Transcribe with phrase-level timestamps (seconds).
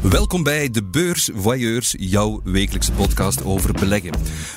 [0.00, 4.12] Welkom bij De Beurs Voyeurs, jouw wekelijkse podcast over beleggen.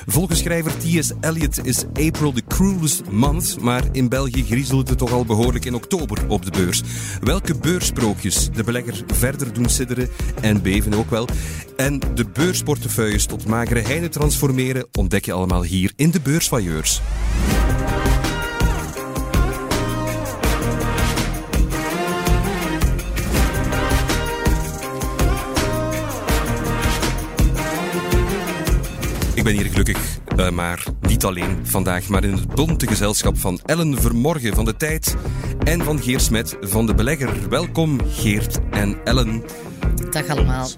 [0.06, 1.12] Volgens schrijver T.S.
[1.20, 5.74] Eliot is April the cruelest month, maar in België griezelde het toch al behoorlijk in
[5.74, 6.82] oktober op de beurs.
[7.20, 10.08] Welke beursprookjes de belegger verder doen sidderen
[10.40, 11.28] en beven ook wel.
[11.76, 17.00] En de beursportefeuilles tot magere heine transformeren ontdek je allemaal hier in De Beurs Voyeurs.
[29.44, 33.60] Ik ben hier gelukkig, uh, maar niet alleen vandaag, maar in het bonte gezelschap van
[33.64, 35.16] Ellen Vermorgen van de Tijd
[35.64, 37.48] en van Geert Smet van de Belegger.
[37.48, 39.42] Welkom Geert en Ellen.
[40.10, 40.68] Dag allemaal.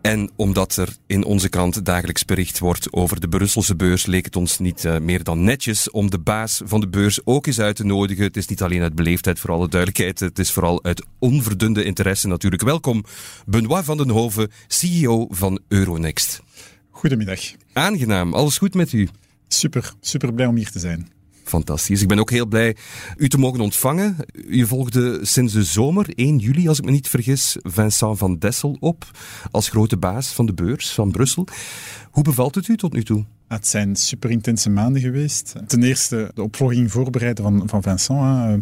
[0.00, 4.36] En omdat er in onze krant dagelijks bericht wordt over de Brusselse beurs, leek het
[4.36, 7.76] ons niet uh, meer dan netjes om de baas van de beurs ook eens uit
[7.76, 8.24] te nodigen.
[8.24, 10.20] Het is niet alleen uit beleefdheid, voor alle duidelijkheid.
[10.20, 12.62] Het is vooral uit onverdunde interesse natuurlijk.
[12.62, 13.04] Welkom,
[13.46, 16.42] Benoit van den Hoven, CEO van Euronext.
[16.94, 17.40] Goedemiddag.
[17.72, 19.08] Aangenaam, alles goed met u?
[19.48, 21.08] Super, super blij om hier te zijn.
[21.44, 22.02] Fantastisch.
[22.02, 22.76] Ik ben ook heel blij
[23.16, 24.16] u te mogen ontvangen.
[24.32, 28.76] U volgde sinds de zomer, 1 juli als ik me niet vergis, Vincent van Dessel
[28.80, 29.10] op
[29.50, 31.46] als grote baas van de beurs van Brussel.
[32.10, 33.24] Hoe bevalt het u tot nu toe?
[33.48, 35.54] Het zijn super intense maanden geweest.
[35.66, 38.20] Ten eerste de opvolging voorbereiden van, van Vincent.
[38.20, 38.56] Hè.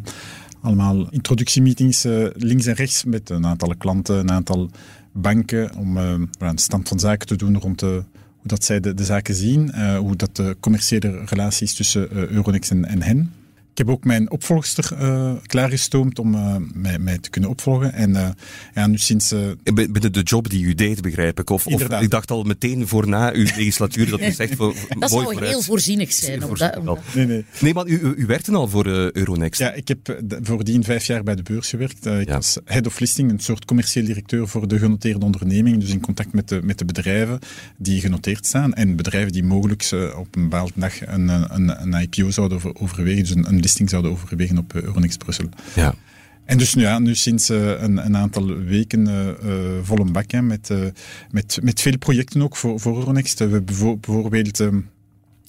[0.62, 4.70] Allemaal introductiemeetings uh, links en rechts met een aantal klanten, een aantal
[5.12, 8.04] banken om uh, een stand van zaken te doen rond de
[8.42, 12.26] hoe dat zij de, de zaken zien, uh, hoe dat de commerciële relaties tussen uh,
[12.26, 13.32] Euronext en, en hen.
[13.72, 17.92] Ik heb ook mijn opvolgster uh, klaargestoomd om uh, mij, mij, te kunnen opvolgen.
[17.92, 18.28] En uh,
[18.74, 19.34] ja, nu sinds...
[19.62, 21.50] Binnen de job die u deed, begrijp ik?
[21.50, 24.54] Of, of ik dacht al meteen voor na uw legislatuur dat u zegt...
[24.54, 26.44] Voor, dat zou heel voorzienig zijn.
[26.44, 27.44] Op dat, nee, nee.
[27.60, 29.60] nee, maar u, u werkte al voor Euronext.
[29.60, 32.06] Ja, ik heb voordien vijf jaar bij de beurs gewerkt.
[32.06, 32.34] ik ja.
[32.34, 35.80] was head of listing, een soort commercieel directeur voor de genoteerde ondernemingen.
[35.80, 37.38] Dus in contact met de, met de bedrijven
[37.76, 38.74] die genoteerd staan.
[38.74, 43.22] En bedrijven die mogelijk op een bepaalde dag een, een, een IPO zouden overwegen.
[43.22, 45.48] Dus een, een listing zouden overwegen op Euronext Brussel.
[45.74, 45.94] Ja.
[46.44, 50.30] En dus ja, nu sinds uh, een, een, aantal weken uh, uh, vol een bak
[50.30, 50.70] hè, met,
[51.30, 53.38] met, met veel projecten ook voor, voor Euronext.
[53.38, 53.64] We hebben
[54.00, 54.58] bijvoorbeeld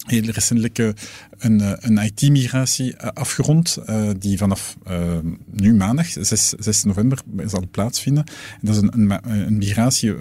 [0.06, 0.78] heel recentelijk
[1.38, 3.78] een, een IT-migratie afgerond,
[4.18, 4.76] die vanaf
[5.50, 8.24] nu maandag, 6, 6 november, zal plaatsvinden.
[8.26, 10.14] En dat is een, een, een migratie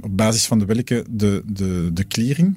[0.00, 2.56] op basis van de welke de, de, de clearing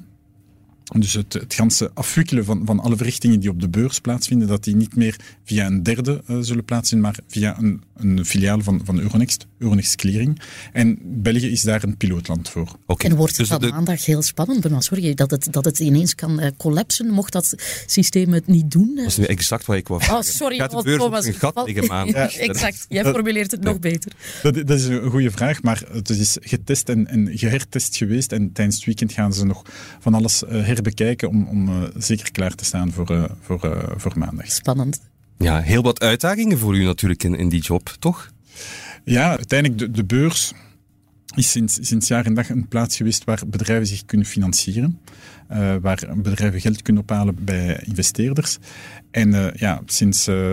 [1.00, 4.64] dus het, het ganse afwikkelen van, van alle verrichtingen die op de beurs plaatsvinden, dat
[4.64, 8.80] die niet meer via een derde uh, zullen plaatsvinden, maar via een, een filiaal van,
[8.84, 10.40] van Euronext, Euronext Clearing.
[10.72, 12.76] En België is daar een pilootland voor.
[12.86, 13.10] Okay.
[13.10, 13.68] En wordt het dus dan de...
[13.68, 14.78] maandag heel spannend, Benoît?
[14.78, 17.54] Sorry, dat het, dat het ineens kan uh, collapsen, mocht dat
[17.86, 18.92] systeem het niet doen?
[18.94, 20.58] Dat is nu exact wat ik wou Oh, sorry.
[20.58, 22.34] Gaat de beurs Thomas, een gat liggen maandag?
[22.34, 22.86] ja, exact.
[22.88, 24.12] Jij formuleert het nog beter.
[24.42, 28.32] Dat, dat, is een goede vraag, maar het is getest en, en gehertest geweest.
[28.32, 29.62] En tijdens het weekend gaan ze nog
[30.00, 30.42] van alles
[30.82, 34.50] herbekijken om, om uh, zeker klaar te staan voor, uh, voor, uh, voor maandag.
[34.50, 35.00] Spannend.
[35.38, 38.30] Ja, heel wat uitdagingen voor u natuurlijk in, in die job, toch?
[39.04, 40.52] Ja, uiteindelijk de, de beurs
[41.34, 45.00] is sinds, sinds jaar en dag een plaats geweest waar bedrijven zich kunnen financieren.
[45.52, 48.58] Uh, waar bedrijven geld kunnen ophalen bij investeerders.
[49.10, 50.52] En uh, ja, sinds uh,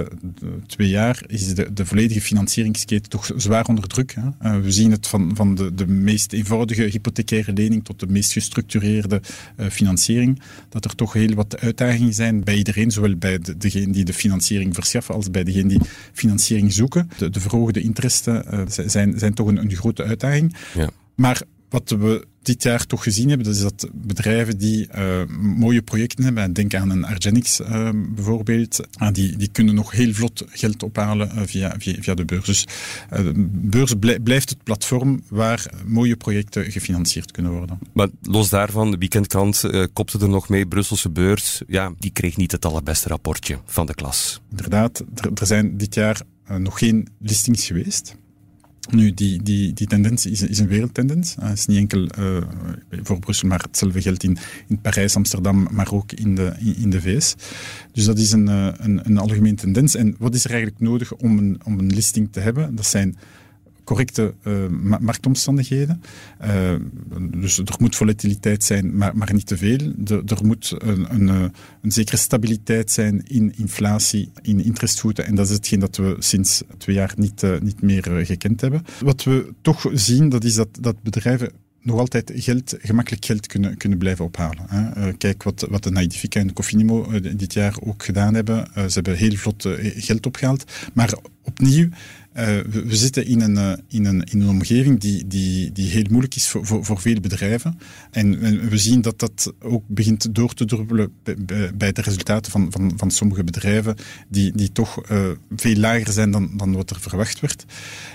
[0.67, 4.15] twee jaar is de, de volledige financieringsketen toch zwaar onder druk.
[4.19, 4.61] Hè?
[4.61, 9.21] we zien het van, van de, de meest eenvoudige hypothecaire lening tot de meest gestructureerde
[9.69, 10.41] financiering.
[10.69, 14.13] Dat er toch heel wat uitdagingen zijn bij iedereen, zowel bij de, degene die de
[14.13, 15.81] financiering verschaffen als bij degene die
[16.13, 17.09] financiering zoeken.
[17.17, 20.55] De, de verhoogde interesten zijn, zijn toch een, een grote uitdaging.
[20.73, 20.89] Ja.
[21.15, 25.81] Maar wat we dit jaar toch gezien hebben, dat is dat bedrijven die uh, mooie
[25.81, 30.45] projecten hebben, denk aan een Argenix uh, bijvoorbeeld, uh, die, die kunnen nog heel vlot
[30.49, 32.45] geld ophalen via, via, via, de beurs.
[32.45, 32.65] Dus
[33.09, 33.93] de beurs
[34.23, 37.79] blijft het platform waar mooie projecten gefinancierd kunnen worden.
[37.93, 39.63] Maar los daarvan, de weekendkrant
[39.93, 43.93] kopte er nog mee, Brusselse beurs, ja, die kreeg niet het allerbeste rapportje van de
[43.93, 44.41] klas.
[44.49, 46.21] Inderdaad, er, er zijn dit jaar
[46.57, 48.15] nog geen listings geweest.
[48.91, 51.35] Nu, die, die, die tendens is, is een wereldtendens.
[51.39, 52.37] Het is niet enkel uh,
[52.89, 54.37] voor Brussel, maar hetzelfde geldt in,
[54.67, 57.35] in Parijs, Amsterdam, maar ook in de, in, de VS.
[57.91, 59.95] Dus dat is een, een, een algemene tendens.
[59.95, 62.75] En wat is er eigenlijk nodig om een, om een listing te hebben?
[62.75, 63.17] Dat zijn
[63.89, 64.67] correcte uh,
[64.99, 66.01] marktomstandigheden.
[66.45, 66.75] Uh,
[67.31, 69.93] dus er moet volatiliteit zijn, maar, maar niet te veel.
[69.97, 71.27] De, er moet een, een,
[71.81, 75.25] een, zekere stabiliteit zijn in inflatie, in interestvoeten.
[75.25, 78.83] En dat is hetgeen dat we sinds twee jaar niet, niet meer gekend hebben.
[78.99, 81.51] Wat we toch zien, dat is dat, dat bedrijven
[81.81, 84.65] nog altijd geld, gemakkelijk geld kunnen, kunnen blijven ophalen.
[84.67, 85.13] Hè.
[85.13, 88.67] Kijk wat, wat de Naidifica en Cofinimo uh, dit jaar ook gedaan hebben.
[88.73, 90.63] Ze hebben heel vlot geld opgehaald.
[90.93, 91.13] Maar
[91.43, 91.89] opnieuw,
[92.33, 96.35] we, we, zitten in een, in een, in een omgeving die, die, die heel moeilijk
[96.35, 97.79] is voor, voor, voor veel bedrijven.
[98.11, 98.39] En,
[98.69, 101.11] we zien dat dat ook begint door te druppelen
[101.75, 103.95] bij, de resultaten van, van, van sommige bedrijven,
[104.27, 105.01] die, die toch
[105.55, 107.65] veel lager zijn dan, dan wat er verwacht werd.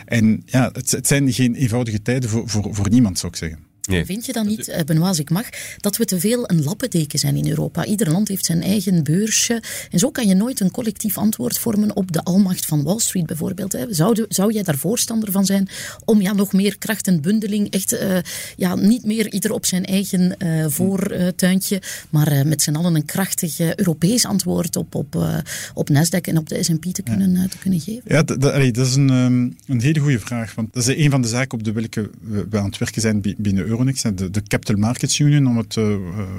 [0.05, 3.74] En ja, het, het zijn geen eenvoudige tijden voor, voor, voor niemand, zou ik zeggen.
[3.89, 4.05] Nee.
[4.05, 5.49] Vind je dan niet, eh, Benoit, als ik mag,
[5.81, 7.85] dat we te veel een lappendeken zijn in Europa?
[7.85, 9.63] Ieder land heeft zijn eigen beursje.
[9.91, 13.27] En zo kan je nooit een collectief antwoord vormen op de almacht van Wall Street
[13.27, 13.77] bijvoorbeeld.
[13.89, 15.69] Zou, zou jij daar voorstander van zijn
[16.05, 18.17] om ja, nog meer kracht en bundeling, echt uh,
[18.57, 23.61] ja, niet meer ieder op zijn eigen uh, voortuintje, maar met z'n allen een krachtig
[23.61, 25.43] Europees antwoord op, op,
[25.75, 28.03] op Nasdaq en op de S&P te kunnen, te kunnen geven?
[28.05, 30.55] Ja, dat, dat is een, um, een hele goede vraag.
[30.55, 33.21] Want dat is een van de zaken op de welke we aan het werken zijn
[33.21, 35.97] binnen Europa Euronext, de, de Capital Markets Union, om het uh,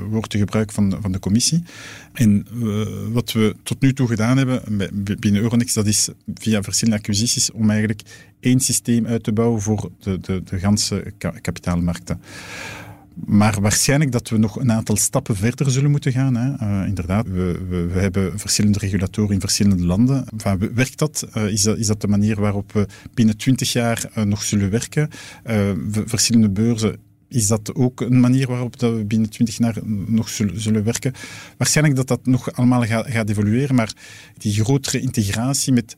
[0.09, 1.63] woord te gebruiken van, van de commissie.
[2.13, 4.61] En uh, wat we tot nu toe gedaan hebben
[5.19, 8.01] binnen Euronext, dat is via verschillende acquisities om eigenlijk
[8.39, 12.21] één systeem uit te bouwen voor de, de, de ganse kapitaalmarkten.
[13.25, 16.35] Maar waarschijnlijk dat we nog een aantal stappen verder zullen moeten gaan.
[16.35, 16.85] Hè.
[16.85, 20.25] Inderdaad, we, we, we, hebben verschillende regulatoren in verschillende landen.
[20.37, 21.27] Enfin, werkt dat?
[21.33, 21.77] Is dat?
[21.77, 25.09] Is dat de manier waarop we binnen twintig jaar nog zullen werken?
[26.05, 26.95] verschillende beurzen
[27.27, 29.77] is dat ook een manier waarop dat we binnen 20 jaar
[30.07, 31.13] nog zullen, werken.
[31.57, 33.93] Waarschijnlijk dat dat nog allemaal gaat, gaat evolueren, maar
[34.37, 35.95] die grotere integratie met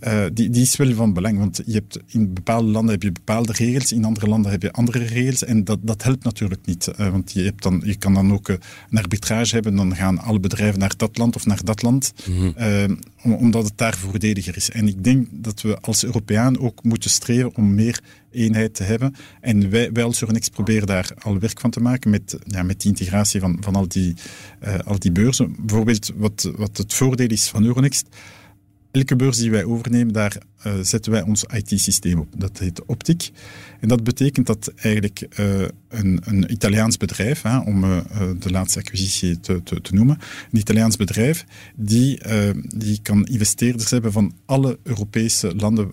[0.00, 1.38] uh, die, die is wel van belang.
[1.38, 4.72] Want je hebt, in bepaalde landen heb je bepaalde regels, in andere landen heb je
[4.72, 5.44] andere regels.
[5.44, 6.90] En dat, dat helpt natuurlijk niet.
[7.00, 8.56] Uh, want je, hebt dan, je kan dan ook uh,
[8.90, 9.76] een arbitrage hebben.
[9.76, 12.12] Dan gaan alle bedrijven naar dat land of naar dat land.
[12.28, 12.98] Mm -hmm.
[13.22, 14.70] omdat het daar voordeliger is.
[14.70, 18.00] En ik denk dat we als Europeaan ook moeten streven om meer
[18.30, 19.14] eenheid te hebben.
[19.40, 22.80] En wij, wij als Euronext proberen daar al werk van te maken met, ja, met
[22.80, 24.14] die integratie van, van al, die,
[24.84, 25.56] al die beurzen.
[25.58, 28.06] Bijvoorbeeld wat, wat het voordeel is van Euronext
[28.90, 30.36] elke beurs die wij overnemen, daar
[30.66, 32.28] uh, zetten wij ons IT-systeem op.
[32.36, 33.30] Dat heet Optic.
[33.80, 37.98] En dat betekent dat eigenlijk uh, een, een, Italiaans bedrijf, hè, om uh,
[38.38, 40.18] de laatste acquisitie te, te, noemen,
[40.52, 41.44] een Italiaans bedrijf,
[41.74, 42.20] die,
[42.76, 45.90] die kan investeerders hebben van alle Europese landen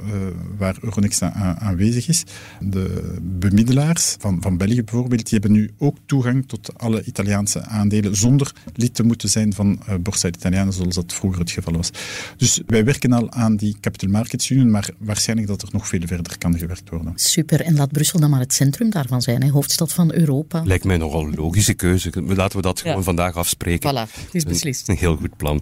[0.58, 2.24] waar Euronext aan, aanwezig is.
[2.60, 8.16] De bemiddelaars van, van België bijvoorbeeld, die hebben nu ook toegang tot alle Italiaanse aandelen
[8.16, 11.92] zonder lid te moeten zijn van Borsa Italiana, zoals dat vroeger het geval was.
[12.38, 16.38] Dus wij werken al aan die Capital Markets Maar waarschijnlijk dat er nog veel verder
[16.38, 17.12] kan gewerkt worden.
[17.16, 19.50] Super, en laat Brussel dan maar het centrum daarvan zijn, hè?
[19.50, 20.64] hoofdstad van Europa.
[20.66, 22.12] Lijkt mij nogal een logische keuze.
[22.26, 23.92] Laten we dat gewoon vandaag afspreken.
[23.92, 24.88] Voilà, het is beslist.
[24.88, 25.62] Een, een heel goed plan.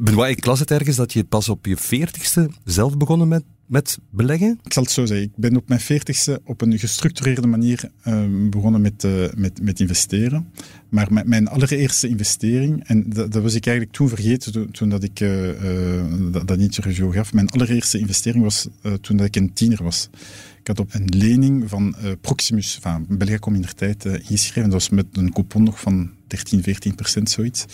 [0.00, 3.98] Benoit, ik las het ergens dat je pas op je veertigste zelf begonnen met met
[4.10, 4.60] beleggen?
[4.64, 5.26] Ik zal het zo zeggen.
[5.26, 9.80] Ik ben op mijn veertigste op een gestructureerde manier uh, begonnen met, uh, met, met
[9.80, 10.52] investeren.
[10.88, 14.88] Maar met mijn allereerste investering, en dat, dat was ik eigenlijk toen vergeten, toen, toen
[14.88, 15.50] dat ik uh,
[16.30, 17.32] dat, dat interview gaf.
[17.32, 18.68] Mijn allereerste investering was
[19.00, 20.08] toen dat ik een tiener was.
[20.60, 24.70] Ik had op een lening van Proximus, van Belgacom in der tijd, ingeschreven.
[24.70, 27.64] Dat was met een coupon nog van 13, 14 procent, zoiets.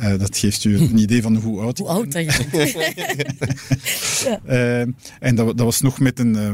[0.00, 3.26] Uh, dat geeft u een idee van hoe oud Hoe oud dat je
[4.24, 4.40] ja.
[4.46, 4.80] uh,
[5.20, 6.50] en dat, dat, was nog met een, uh,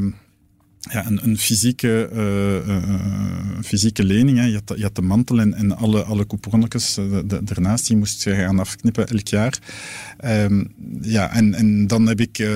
[0.81, 4.38] ja, een, een fysieke, uh, fysieke lening.
[4.38, 4.44] Hè.
[4.44, 8.35] Je, had, je had de mantel en, en alle, alle couponnetjes daarnaast, die moest je
[8.35, 9.59] gaan afknippen elk jaar.
[10.19, 10.65] Ehm,
[11.00, 12.49] ja, en, en dan heb ik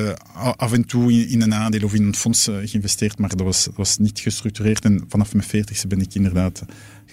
[0.57, 3.69] af en toe in, in, een aandeel of in een fonds geïnvesteerd, maar dat was,
[3.75, 4.85] was niet gestructureerd.
[4.85, 6.65] En vanaf mijn veertigste ben ik inderdaad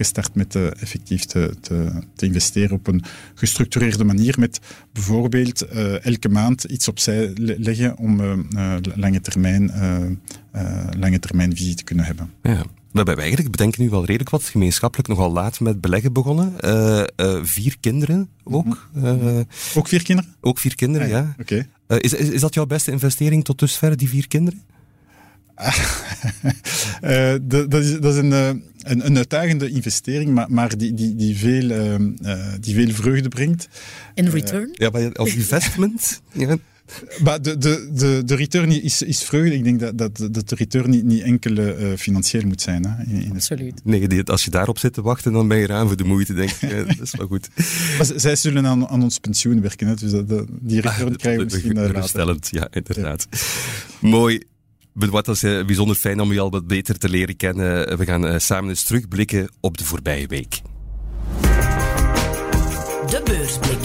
[0.01, 3.03] gestart met uh, effectief te, te, te, investeren op een
[3.35, 4.35] gestructureerde manier.
[4.39, 4.59] Met
[4.93, 9.71] bijvoorbeeld uh, elke maand iets opzij leggen om uh, lange, termijn,
[10.99, 12.33] lange termijn visie te kunnen hebben.
[12.41, 12.63] Ja.
[12.91, 16.53] We hebben eigenlijk, bedenken nu wel redelijk wat, gemeenschappelijk nogal laat met beleggen begonnen.
[17.45, 18.89] vier kinderen ook.
[18.93, 20.33] Mm ook vier kinderen?
[20.41, 21.35] Ook vier kinderen, ah, ja.
[21.39, 21.65] Oké.
[21.87, 21.99] Okay.
[21.99, 24.61] is, is, is dat jouw beste investering tot dusver, die vier kinderen?
[27.03, 31.15] uh, dat, is, dat is een, uh, een, een, uitdagende investering, maar, maar die, die,
[31.15, 33.67] die, veel, uh, die veel vreugde brengt.
[34.13, 34.69] In return?
[34.73, 36.21] ja, maar als investment?
[36.31, 36.57] ja.
[37.23, 39.55] Maar de, de, de, de return is, is vreugde.
[39.55, 42.85] Ik denk dat, dat, dat de return niet, niet enkel uh, financieel moet zijn.
[42.85, 43.81] Hè, in, Absoluut.
[43.83, 46.51] Nee, als je daarop zit te wachten, dan ben je eraan voor de moeite, denk
[46.51, 46.87] ik.
[46.97, 47.49] dat is wel goed.
[47.97, 51.51] Maar zij zullen aan, aan ons pensioen werken, hè, dus dat, die return krijgen we
[51.51, 52.37] misschien uh, later.
[52.49, 53.27] ja, inderdaad.
[53.29, 54.09] Ja.
[54.09, 54.49] Mooi.
[54.93, 57.97] Wat is uh, bijzonder fijn om je al wat beter te leren kennen.
[57.97, 60.61] We gaan uh, samen eens terugblikken op de voorbije week.
[63.09, 63.79] De beursblik.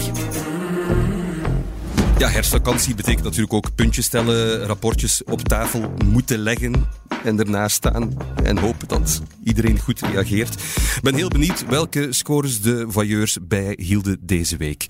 [2.17, 6.87] Ja, herfstvakantie betekent natuurlijk ook puntjes tellen, rapportjes op tafel moeten leggen
[7.23, 10.53] en ernaast staan en hopen dat iedereen goed reageert.
[10.95, 14.85] Ik ben heel benieuwd welke scores de voyeurs bijhielden deze week.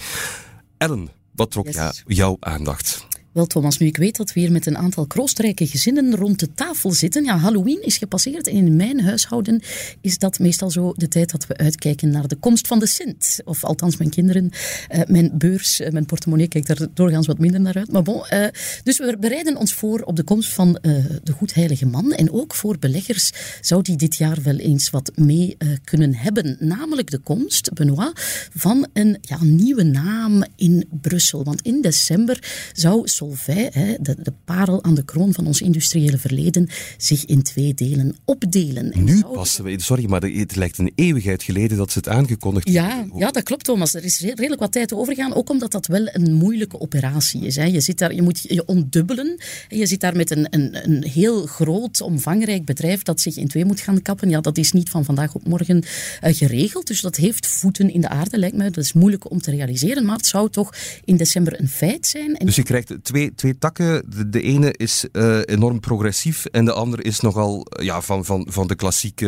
[0.78, 2.04] Ellen, wat trok yes.
[2.06, 3.08] jouw aandacht?
[3.32, 6.54] Wel, Thomas, nu ik weet dat we hier met een aantal kroostrijke gezinnen rond de
[6.54, 7.24] tafel zitten.
[7.24, 9.62] Ja, Halloween is gepasseerd en in mijn huishouden
[10.02, 13.40] is dat meestal zo de tijd dat we uitkijken naar de komst van de Sint.
[13.46, 14.50] Of althans, mijn kinderen,
[14.96, 17.92] uh, mijn beurs, uh, mijn portemonnee kijkt daar doorgaans wat minder naar uit.
[17.92, 18.48] Maar bon, uh,
[18.84, 20.80] dus we bereiden ons voor op de komst van
[21.24, 22.12] de Goedheilige Man.
[22.12, 23.32] En ook voor beleggers
[23.62, 26.58] zou die dit jaar wel eens wat mee kunnen hebben.
[26.60, 28.12] Namelijk de komst, Benoit,
[28.56, 31.44] van een ja, nieuwe naam in Brussel.
[31.44, 36.70] Want in december zou Solvay, de, de parel aan de kroon van ons industriële verleden,
[36.98, 38.92] zich in twee delen opdelen.
[38.92, 42.96] En nu pas, sorry, maar het lijkt een eeuwigheid geleden dat ze het aangekondigd ja,
[42.96, 43.20] hebben.
[43.20, 43.94] Ja, dat klopt Thomas.
[43.94, 47.56] Er is redelijk wat tijd overgaan, ook omdat dat wel een moeilijke operatie is.
[47.56, 47.64] Hè.
[47.64, 49.38] Je, zit daar, je moet je ontdubbelen
[49.70, 53.48] en je zit daar met een, een, een heel groot, omvangrijk bedrijf dat zich in
[53.48, 54.30] twee moet gaan kappen.
[54.30, 58.02] Ja, dat is niet van vandaag op morgen uh, geregeld, dus dat heeft voeten in
[58.02, 58.70] de aarde, lijkt mij.
[58.70, 60.74] Dat is moeilijk om te realiseren, maar het zou toch
[61.06, 62.36] in december een feit zijn.
[62.36, 64.04] En dus je krijgt twee, twee takken.
[64.30, 68.68] De, ene is uh, enorm progressief en de andere is nogal ja, van, van, van
[68.68, 69.26] de klassieke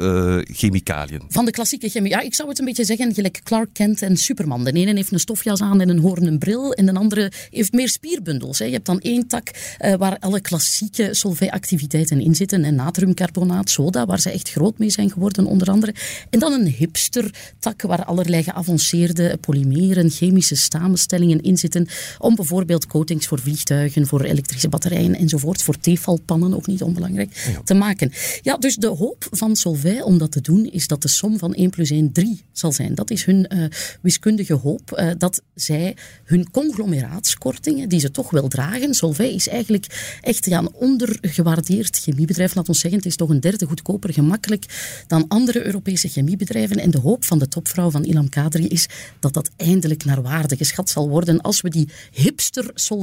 [0.00, 1.22] uh, chemicaliën.
[1.28, 2.10] Van de klassieke chemie.
[2.10, 4.64] Ja, ik zou het een beetje zeggen gelijk Clark Kent en Superman.
[4.64, 7.88] De ene heeft een stofjas aan en een hoornen bril en de andere heeft meer
[7.88, 8.58] spierbundels.
[8.58, 8.64] Hè.
[8.64, 14.20] Je hebt dan één tak waar alle klassieke Solvay-activiteiten in zitten en natriumcarbonaat, soda, waar
[14.20, 15.94] ze echt groot mee zijn geworden onder andere.
[16.30, 21.86] En dan een hipster tak waar allerlei geavanceerde polymeren, chemische samenstellingen in zitten
[22.18, 27.60] om bijvoorbeeld coatings voor vliegtuigen, voor elektrische batterijen enzovoort, voor tefalpannen, ook niet onbelangrijk, ja.
[27.64, 28.12] te maken.
[28.42, 31.54] Ja, dus de hoop van Solvay om dat te doen is dat de som van
[31.54, 32.94] 1 plus 1 3 zal zijn.
[32.94, 33.64] Dat is hun uh,
[34.00, 40.18] wiskundige hoop, uh, dat zij hun conglomeraatkortingen, die ze toch wel dragen, Solvay is eigenlijk
[40.20, 44.64] echt ja, een ondergewaardeerd chemiebedrijf, laat ons zeggen, het is toch een derde goedkoper gemakkelijk
[45.06, 48.86] dan andere Europese chemiebedrijven en de hoop van de topvrouw van Ilham Kadri is
[49.20, 52.97] dat dat eindelijk naar waarde geschat zal worden als we die hipster Solvay,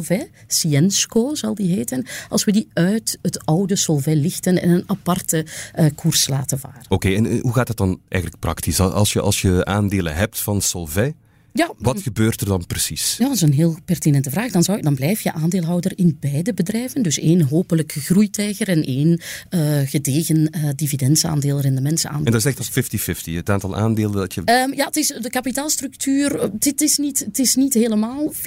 [0.47, 5.45] Ciensco zal die heten, als we die uit het oude Solvay lichten en een aparte
[5.75, 6.81] uh, koers laten varen.
[6.87, 8.79] Oké, en hoe gaat het dan eigenlijk praktisch?
[8.79, 11.15] Als je, als je aandelen hebt van Solvay,
[11.57, 13.15] ja, Wat gebeurt er dan precies?
[13.17, 14.51] Ja, dat is een heel pertinente vraag.
[14.51, 17.03] Dan, zou, dan blijf je aandeelhouder in beide bedrijven.
[17.03, 22.25] Dus één hopelijk groeitijger en één uh, gedegen uh, dividendsaandeel, rendementsaandeel.
[22.25, 24.39] En dat is echt 50-50, het aantal aandelen dat je...
[24.39, 26.50] Um, ja, het is de kapitaalstructuur.
[26.53, 28.39] Dit is niet, het is niet helemaal 50-50.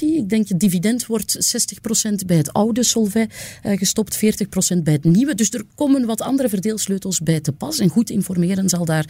[0.00, 1.56] Ik denk het dividend wordt
[2.12, 3.28] 60% bij het oude Solvay
[3.66, 5.34] uh, gestopt, 40% bij het nieuwe.
[5.34, 7.78] Dus er komen wat andere verdeelsleutels bij te pas.
[7.78, 9.04] En goed informeren zal daar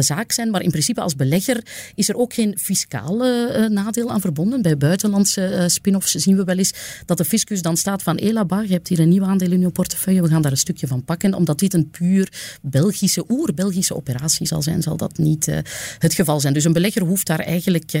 [0.00, 0.50] zaak zijn.
[0.50, 1.64] Maar in principe als belegger
[1.94, 4.62] is er ook geen fiscale uh, nadeel aan verbonden.
[4.62, 6.72] Bij buitenlandse uh, spin-offs zien we wel eens
[7.04, 9.70] dat de fiscus dan staat van Elaba, je hebt hier een nieuw aandeel in je
[9.70, 11.34] portefeuille, we gaan daar een stukje van pakken.
[11.34, 15.50] Omdat dit een puur Belgische, oer-Belgische operatie zal zijn, zal dat niet
[15.98, 16.52] het geval zijn.
[16.52, 17.92] Dus een belegger hoeft daar eigenlijk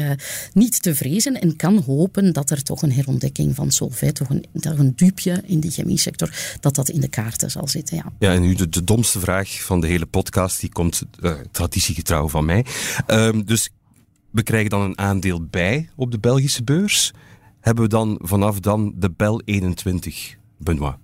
[0.52, 4.44] niet te vrezen en kan hopen dat er toch een herontdekking van Solvay, toch een,
[4.60, 6.30] toch een duupje in die chemiesector,
[6.60, 7.96] dat dat in de kaarten zal zitten.
[7.96, 11.02] Ja, ja en nu de, domste vraag van de hele podcast, die komt
[11.50, 12.64] traditiegetrouw van mij.
[13.06, 13.70] Um, dus
[14.36, 17.12] we krijgen dan een aandeel bij op de Belgische beurs.
[17.60, 20.96] Hebben we dan vanaf dan de Bel 21, Benoit?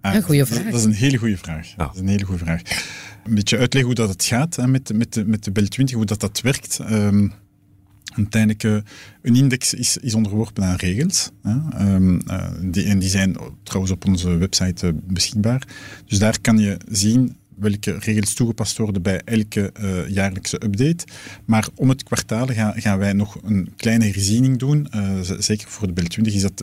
[0.00, 0.64] Ah, een goede vraag.
[0.64, 1.74] Dat is een hele goede vraag.
[1.76, 2.60] Dat is een hele goede vraag.
[3.24, 5.96] Een beetje uitleggen hoe dat het gaat hè, met, met, de, met de Bel 20,
[5.96, 6.78] hoe dat, dat werkt.
[6.90, 7.32] Um,
[8.14, 8.76] uiteindelijk, uh,
[9.22, 11.30] een index is, is onderworpen aan regels.
[11.42, 11.94] Hè.
[11.94, 15.62] Um, uh, die, en die zijn trouwens op onze website uh, beschikbaar.
[16.06, 21.04] Dus daar kan je zien welke regels toegepast worden bij elke uh, jaarlijkse update.
[21.44, 24.88] Maar om het kwartaal gaan, gaan wij nog een kleine herziening doen.
[24.94, 26.62] Uh, zeker voor de BEL 20 is dat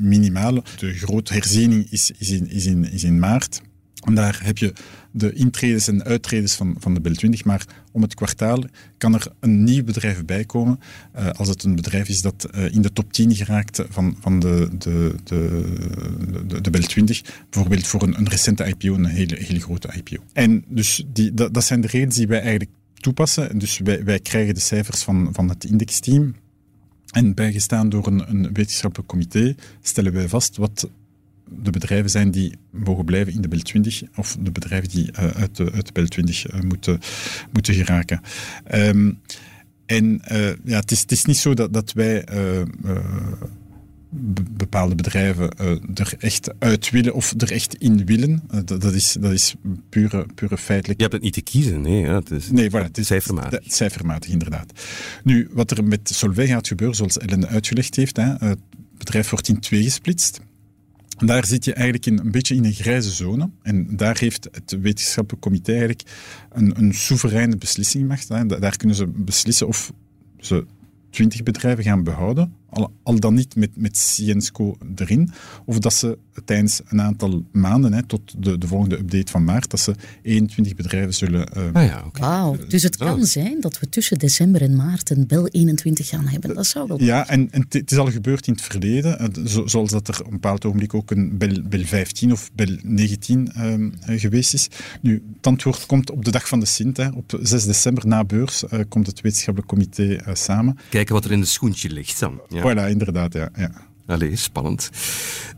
[0.00, 0.62] minimaal.
[0.78, 3.60] De grote herziening is, is, in, is, in, is in maart.
[4.04, 4.72] En daar heb je
[5.10, 7.44] de intredens en uittredens van, van de BEL 20.
[7.44, 8.64] Maar om het kwartaal
[8.98, 10.80] kan er een nieuw bedrijf bij komen.
[11.16, 14.40] Uh, als het een bedrijf is dat uh, in de top 10 geraakt van, van
[14.40, 15.74] de, de, de,
[16.46, 17.22] de, de BEL 20.
[17.50, 20.22] Bijvoorbeeld voor een, een recente IPO, een hele, hele grote IPO.
[20.32, 23.58] En dus die, dat, dat zijn de redenen die wij eigenlijk toepassen.
[23.58, 26.34] Dus wij, wij krijgen de cijfers van, van het indexteam.
[27.10, 30.90] En bijgestaan door een, een wetenschappelijk comité stellen wij vast wat
[31.62, 35.30] de bedrijven zijn die mogen blijven in de BEL 20 of de bedrijven die uh,
[35.30, 36.98] uit, de, uit de BEL 20 uh, moeten,
[37.52, 38.20] moeten geraken.
[38.74, 39.20] Um,
[39.86, 42.24] en uh, ja, het, is, het is niet zo dat, dat wij
[44.50, 45.50] bepaalde bedrijven
[45.94, 48.42] er echt uit willen of er echt in willen.
[48.64, 49.54] Dat, dat, is, dat is
[49.88, 50.98] pure, pure feitelijk.
[50.98, 52.00] Je hebt het niet te kiezen, nee.
[52.00, 53.60] Ja, het is, nee, voilà, het is cijfermatig.
[53.66, 54.72] Cijfermatig, inderdaad.
[55.24, 58.58] Nu, wat er met Solvay gaat gebeuren, zoals Ellen uitgelegd heeft, hè, het
[58.98, 60.40] bedrijf wordt in twee gesplitst.
[61.26, 63.50] Daar zit je eigenlijk in, een beetje in een grijze zone.
[63.62, 66.02] En daar heeft het wetenschappelijk comité eigenlijk
[66.50, 68.28] een, een soevereine beslissingmacht.
[68.28, 69.92] Daar kunnen ze beslissen of
[70.38, 70.66] ze
[71.10, 75.30] twintig bedrijven gaan behouden al, al dan niet met, met Ciensco erin,
[75.64, 79.70] of dat ze tijdens een aantal maanden, hè, tot de, de volgende update van maart,
[79.70, 81.48] dat ze 21 bedrijven zullen...
[81.56, 82.28] Uh, ah ja, okay.
[82.28, 83.24] Wauw, dus het kan oh.
[83.24, 86.54] zijn dat we tussen december en maart een Bel 21 gaan hebben.
[86.54, 87.02] Dat zou wel...
[87.02, 89.32] Ja, en, en het is al gebeurd in het verleden,
[89.64, 93.52] zoals dat er op een bepaald ogenblik ook een Bel, Bel 15 of Bel 19
[93.56, 94.68] uh, geweest is.
[95.00, 98.24] Nu, het antwoord komt op de dag van de Sint, hè, op 6 december na
[98.24, 100.78] beurs, uh, komt het wetenschappelijk comité uh, samen.
[100.88, 102.40] Kijken wat er in de schoentje ligt dan.
[102.48, 102.61] Ja.
[102.62, 103.48] Voilà, inderdaad, ja.
[103.56, 103.70] ja.
[104.06, 104.90] Allee, spannend.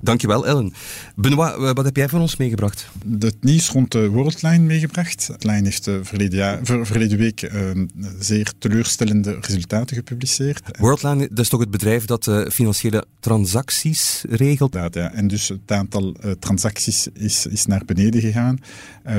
[0.00, 0.72] Dankjewel, Ellen.
[1.16, 2.88] Benoit, wat heb jij voor ons meegebracht?
[3.18, 5.30] Het nieuws rond de Worldline meegebracht.
[5.38, 7.70] Line heeft uh, verleden, jaar, ver, verleden week uh,
[8.18, 10.78] zeer teleurstellende resultaten gepubliceerd.
[10.78, 14.74] Worldline, dat is toch het bedrijf dat uh, financiële transacties regelt?
[14.74, 15.12] Ja, ja.
[15.12, 18.58] en dus het aantal transacties is, is naar beneden gegaan.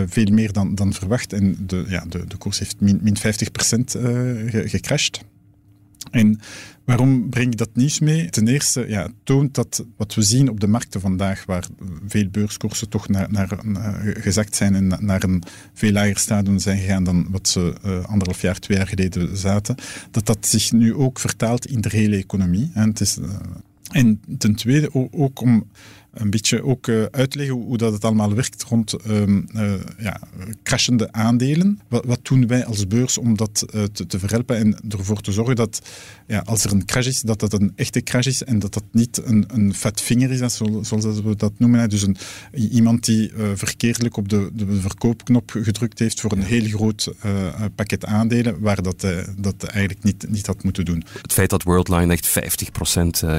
[0.07, 1.33] veel meer dan, dan verwacht.
[1.33, 5.23] En de, ja, de, de koers heeft min, min 50% ge, gecrashed.
[6.11, 6.39] En
[6.85, 8.29] waarom breng ik dat nieuws mee?
[8.29, 11.67] Ten eerste, ja, toont dat wat we zien op de markten vandaag, waar
[12.07, 13.59] veel beurskoersen toch naar, naar,
[14.01, 18.41] gezakt zijn en naar een veel lager stadium zijn gegaan dan wat ze uh, anderhalf
[18.41, 19.75] jaar, twee jaar geleden zaten,
[20.11, 22.69] dat dat zich nu ook vertaalt in de hele economie.
[22.73, 23.29] Het is, uh,
[23.91, 25.67] en ten tweede ook om
[26.15, 30.19] een beetje ook uh, uitleggen hoe, dat het allemaal werkt rond um, uh, ja,
[30.63, 31.79] crashende aandelen.
[31.87, 35.31] Wat, wat, doen wij als beurs om dat uh, te, te, verhelpen en ervoor te
[35.31, 35.81] zorgen dat
[36.27, 38.83] ja, als er een crash is, dat dat een echte crash is en dat dat
[38.91, 41.89] niet een, een vet vinger is, zoals we dat noemen.
[41.89, 42.17] Dus een,
[42.53, 47.13] iemand die verkeerdelijk op de, de, verkoopknop gedrukt heeft voor een heel groot
[47.75, 49.07] pakket aandelen, waar dat,
[49.37, 51.03] dat eigenlijk niet, niet had moeten doen.
[51.21, 52.39] Het feit dat Worldline echt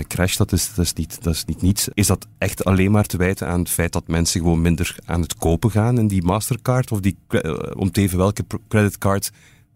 [0.05, 1.89] 50% crash, dat is, dat, is niet, dat is niet niets.
[1.95, 5.21] Is dat echt alleen maar te wijten aan het feit dat mensen gewoon minder aan
[5.21, 9.31] het kopen gaan en die Mastercard of die, uh, om te even welke creditcard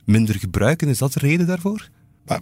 [0.04, 0.88] minder gebruiken.
[0.88, 1.88] Is dat de reden daarvoor?
[2.26, 2.40] Maar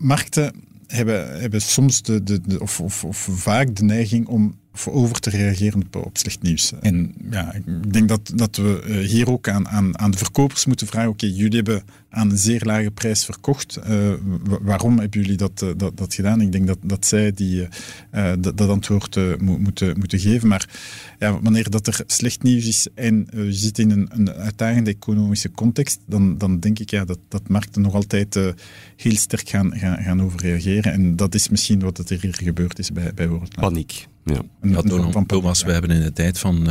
[0.00, 0.54] markten
[0.86, 4.54] hebben, hebben soms de, de, of, vaak de neiging om
[4.86, 6.72] over te reageren op, slecht nieuws.
[6.80, 10.66] En ja, ik denk dat, dat we eh, hier ook aan, aan, aan de verkopers
[10.66, 13.78] moeten vragen: oké, jullie hebben aan een zeer lage prijs verkocht.
[13.88, 14.12] Uh,
[14.62, 16.40] waarom hebben jullie dat, uh, dat, dat, gedaan?
[16.40, 17.68] Ik denk dat, dat zij die,
[18.38, 20.48] dat, antwoord mo moeten, moeten geven.
[20.48, 20.68] Maar
[21.18, 25.50] ja, wanneer dat er slecht nieuws is en je zit in een, een uitdagende economische
[25.50, 28.34] context, dan, dan denk ik ja, dat, dat markten nog altijd
[28.96, 30.92] heel sterk gaan, gaan, gaan overreageren.
[30.92, 33.66] En dat is misschien wat er hier gebeurd is bij, bij Worldline.
[33.66, 34.08] Paniek.
[34.24, 34.42] Ja.
[34.62, 36.68] Ja, Thomas, Thomas, we hebben in de tijd van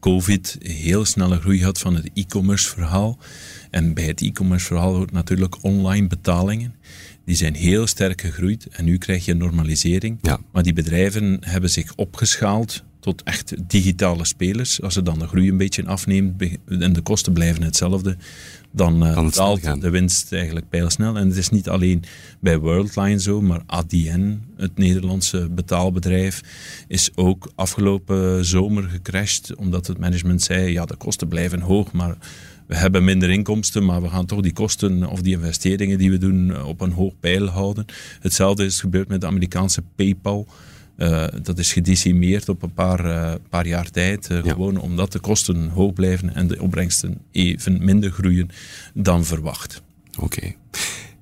[0.00, 3.18] COVID heel snelle groei gehad van het e-commerce verhaal.
[3.70, 6.74] En bij het e-commerce verhaal hoort natuurlijk online betalingen.
[7.24, 10.18] Die zijn heel sterk gegroeid en nu krijg je normalisering.
[10.22, 10.40] Ja.
[10.52, 14.82] Maar die bedrijven hebben zich opgeschaald tot echt digitale spelers.
[14.82, 18.16] Als ze dan de groei een beetje afneemt en de kosten blijven hetzelfde,
[18.72, 21.16] dan uh, daalt de winst eigenlijk pijlsnel.
[21.16, 22.04] En het is niet alleen
[22.40, 26.42] bij Worldline zo, maar ADN, het Nederlandse betaalbedrijf,
[26.88, 32.16] is ook afgelopen zomer gecrashed, omdat het management zei, ja, de kosten blijven hoog, maar
[32.70, 36.18] we hebben minder inkomsten, maar we gaan toch die kosten of die investeringen die we
[36.18, 37.84] doen eh, op een hoog pijl houden.
[38.20, 40.46] Hetzelfde is gebeurd met de Amerikaanse PayPal.
[41.00, 44.28] Uh, dat is gedecimeerd op een paar, uh, paar jaar tijd.
[44.30, 44.52] Uh, ja.
[44.52, 48.48] Gewoon omdat de kosten hoog blijven en de opbrengsten even minder groeien
[48.94, 49.82] dan verwacht.
[50.18, 50.24] Oké.
[50.24, 50.56] Okay.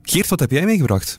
[0.03, 1.19] Geert, wat heb jij meegebracht?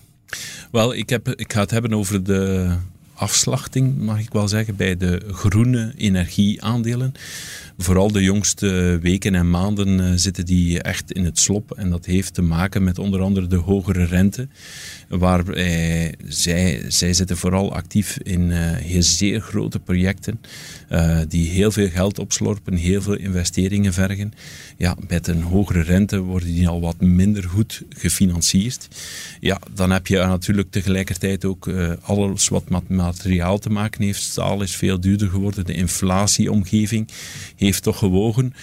[0.72, 2.76] Wel, ik, heb, ik ga het hebben over de
[3.14, 7.14] afslachting, mag ik wel zeggen, bij de groene energieaandelen.
[7.82, 11.72] Vooral de jongste weken en maanden uh, zitten die echt in het slop.
[11.72, 14.48] En dat heeft te maken met onder andere de hogere rente.
[15.08, 20.42] Waar eh, zij, zij zitten vooral actief in uh, zeer grote projecten.
[20.92, 24.34] Uh, die heel veel geld opslorpen, heel veel investeringen vergen.
[24.78, 28.88] Ja, met een hogere rente worden die al wat minder goed gefinancierd.
[29.40, 31.70] Ja, dan heb je natuurlijk tegelijkertijd ook
[32.02, 34.22] alles wat met materiaal te maken heeft.
[34.22, 35.66] Staal is veel duurder geworden.
[35.66, 37.08] De inflatieomgeving
[37.56, 38.54] heeft toch gewogen.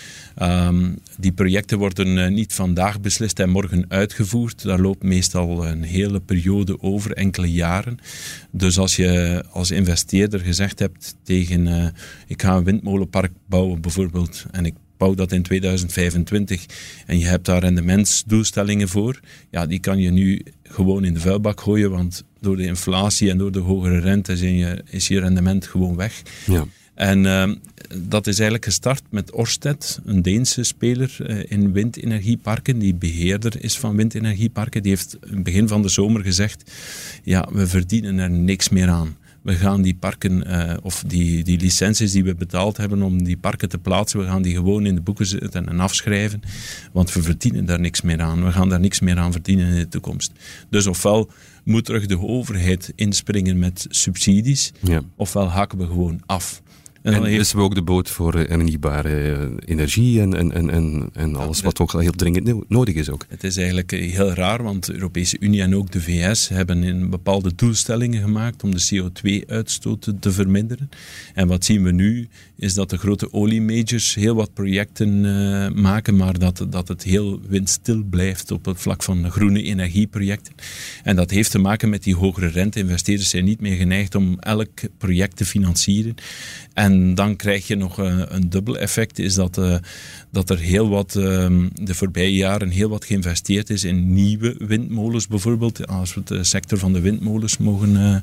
[0.42, 4.62] Um, die projecten worden uh, niet vandaag beslist en morgen uitgevoerd.
[4.62, 7.99] Daar loopt meestal een hele periode over, enkele jaren.
[8.51, 11.87] Dus als je als investeerder gezegd hebt tegen uh,
[12.27, 16.66] ik ga een windmolenpark bouwen bijvoorbeeld en ik bouw dat in 2025
[17.07, 21.61] en je hebt daar rendementsdoelstellingen voor, ja, die kan je nu gewoon in de vuilbak
[21.61, 25.66] gooien, want door de inflatie en door de hogere rente is je, is je rendement
[25.66, 26.23] gewoon weg.
[26.47, 26.66] Ja.
[26.95, 27.51] En uh,
[27.94, 33.79] dat is eigenlijk gestart met Orsted, een Deense speler uh, in windenergieparken, die beheerder is
[33.79, 34.83] van windenergieparken.
[34.83, 36.70] Die heeft in het begin van de zomer gezegd,
[37.22, 41.59] ja, we verdienen er niks meer aan we gaan die parken, uh, of die, die
[41.59, 44.94] licenties die we betaald hebben om die parken te plaatsen, we gaan die gewoon in
[44.94, 46.42] de boeken zetten en afschrijven,
[46.92, 48.44] want we verdienen daar niks meer aan.
[48.44, 50.33] We gaan daar niks meer aan verdienen in de toekomst.
[50.70, 51.31] Dus ofwel
[51.64, 55.03] moet terug de overheid inspringen met subsidies, ja.
[55.16, 56.62] ofwel haken we gewoon af.
[57.07, 57.53] En, en heeft...
[57.53, 61.81] we ook de boot voor uh, hernieuwbare uh, energie en, en, en, en alles wat
[61.81, 63.27] ook heel dringend nodig is ook.
[63.29, 66.83] Het is eigenlijk eh, heel raar, want de Europese Unie en ook de VS hebben
[66.83, 70.88] in bepaalde doelstellingen gemaakt om de CO2-uitstoot te verminderen.
[71.35, 76.16] En wat zien we nu, is dat de grote oliemajors heel wat projecten uh, maken,
[76.16, 80.55] maar dat, dat het heel windstil blijft op het vlak van groene energieprojecten.
[81.03, 82.79] En dat heeft te maken met die hogere rente.
[82.79, 86.14] Investeerders zijn niet meer geneigd om elk project te financieren.
[86.75, 89.76] En dan krijg je nog een, een dubbel effect, is dat, uh,
[90.30, 91.24] dat er heel wat, uh,
[91.74, 95.87] de voorbije jaren heel wat geïnvesteerd is in nieuwe windmolens bijvoorbeeld.
[95.87, 98.16] Als we de sector van de windmolens mogen, uh,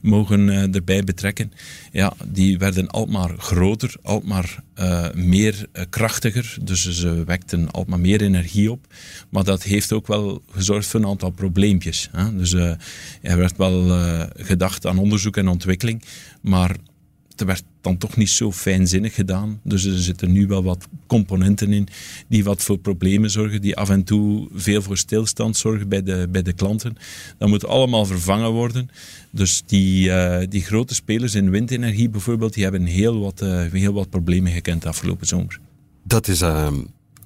[0.00, 1.52] mogen erbij betrekken.
[1.92, 4.62] Ja, die werden alsmaar groter, alsmaar
[5.14, 6.56] meer krachtiger.
[6.62, 8.86] Dus ze wekten alsmaar meer energie op.
[9.28, 12.08] Maar dat heeft ook wel gezorgd voor een aantal probleempjes.
[12.12, 12.36] Hè?
[12.36, 12.78] Dus er
[13.36, 13.88] werd wel
[14.36, 16.02] gedacht aan onderzoek en ontwikkeling.
[16.40, 16.76] Maar
[17.36, 19.60] het werd dan toch niet zo fijnzinnig gedaan.
[19.62, 21.88] Dus er zitten nu wel wat componenten in
[22.28, 26.28] die wat voor problemen zorgen, die af en toe veel voor stilstand zorgen bij de,
[26.30, 26.96] bij de klanten.
[27.38, 28.90] Dat moet allemaal vervangen worden.
[29.30, 33.92] Dus die, uh, die grote spelers in windenergie bijvoorbeeld, die hebben heel wat, uh, heel
[33.92, 35.60] wat problemen gekend afgelopen zomer.
[36.02, 36.72] Dat is uh,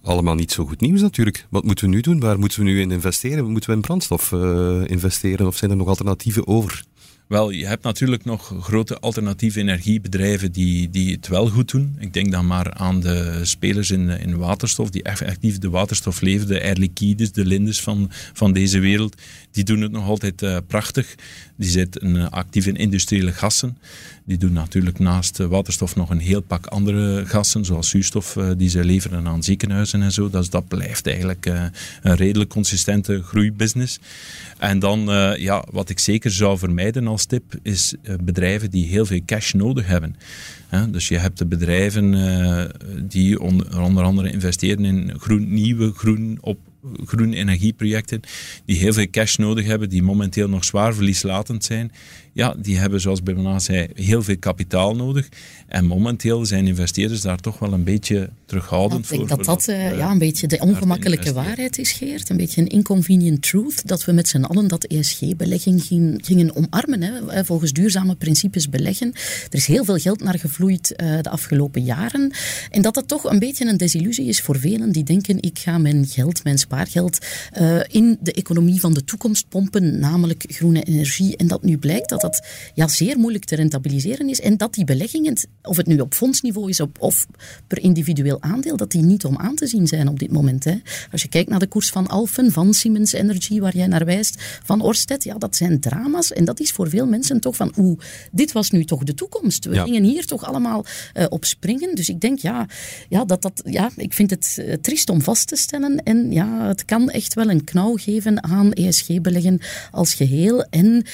[0.02, 1.46] allemaal niet zo goed nieuws natuurlijk.
[1.50, 2.20] Wat moeten we nu doen?
[2.20, 3.50] Waar moeten we nu in investeren?
[3.50, 6.84] Moeten we in brandstof eh, investeren of zijn er nog alternatieven over?
[7.28, 11.96] Wel, je hebt natuurlijk nog grote alternatieve energiebedrijven die, die het wel goed doen.
[11.98, 16.54] Ik denk dan maar aan de spelers in, in waterstof, die effectief de waterstof leveren,
[16.54, 19.22] de Air Liquides, de Lindes van, van deze wereld.
[19.50, 21.14] Die doen het nog altijd uh, prachtig.
[21.58, 23.78] Die zitten uh, actief in industriële gassen.
[24.24, 28.68] Die doen natuurlijk naast waterstof nog een heel pak andere gassen, zoals zuurstof, uh, die
[28.68, 30.30] ze leveren aan ziekenhuizen en zo.
[30.30, 31.46] Dus dat blijft eigenlijk
[32.02, 33.98] een redelijk consistente groeibusiness.
[34.58, 35.00] En dan,
[35.38, 39.86] ja, wat ik zeker zou vermijden als tip, is bedrijven die heel veel cash nodig
[39.86, 40.16] hebben.
[40.90, 42.70] Dus je hebt de bedrijven
[43.08, 46.58] die onder andere investeren in groen, nieuwe groen op
[47.04, 48.20] groene energieprojecten
[48.64, 51.92] die heel veel cash nodig hebben, die momenteel nog zwaar verlieslatend zijn,
[52.32, 55.28] ja, die hebben, zoals Bernard zei, heel veel kapitaal nodig.
[55.66, 59.20] En momenteel zijn investeerders daar toch wel een beetje terughoudend voor.
[59.20, 62.28] Ik denk dat dat uh, ja, een beetje de ongemakkelijke waarheid is, Geert.
[62.28, 67.02] Een beetje een inconvenient truth, dat we met z'n allen dat ESG-belegging gingen, gingen omarmen.
[67.02, 67.44] Hè.
[67.44, 69.12] Volgens duurzame principes beleggen.
[69.50, 72.32] Er is heel veel geld naar gevloeid uh, de afgelopen jaren.
[72.70, 75.78] En dat dat toch een beetje een desillusie is voor velen die denken, ik ga
[75.78, 77.18] mijn geld, mijn spaargeld,
[77.60, 81.36] uh, in de economie van de toekomst pompen, namelijk groene energie.
[81.36, 82.27] En dat nu blijkt dat dat
[82.74, 84.40] ja, zeer moeilijk te rentabiliseren is.
[84.40, 87.26] En dat die beleggingen, of het nu op fondsniveau is op, of
[87.66, 90.64] per individueel aandeel, dat die niet om aan te zien zijn op dit moment.
[90.64, 90.74] Hè.
[91.12, 94.42] Als je kijkt naar de koers van Alphen, van Siemens Energy, waar jij naar wijst,
[94.64, 96.32] van Orsted, ja, dat zijn drama's.
[96.32, 97.98] En dat is voor veel mensen toch van, oeh,
[98.32, 99.64] dit was nu toch de toekomst.
[99.64, 101.94] We gingen hier toch allemaal uh, op springen.
[101.94, 102.66] Dus ik denk, ja,
[103.08, 106.02] ja, dat dat, ja, ik vind het uh, triest om vast te stellen.
[106.02, 109.60] En ja, het kan echt wel een knauw geven aan ESG-beleggen
[109.90, 110.62] als geheel.
[110.62, 111.04] En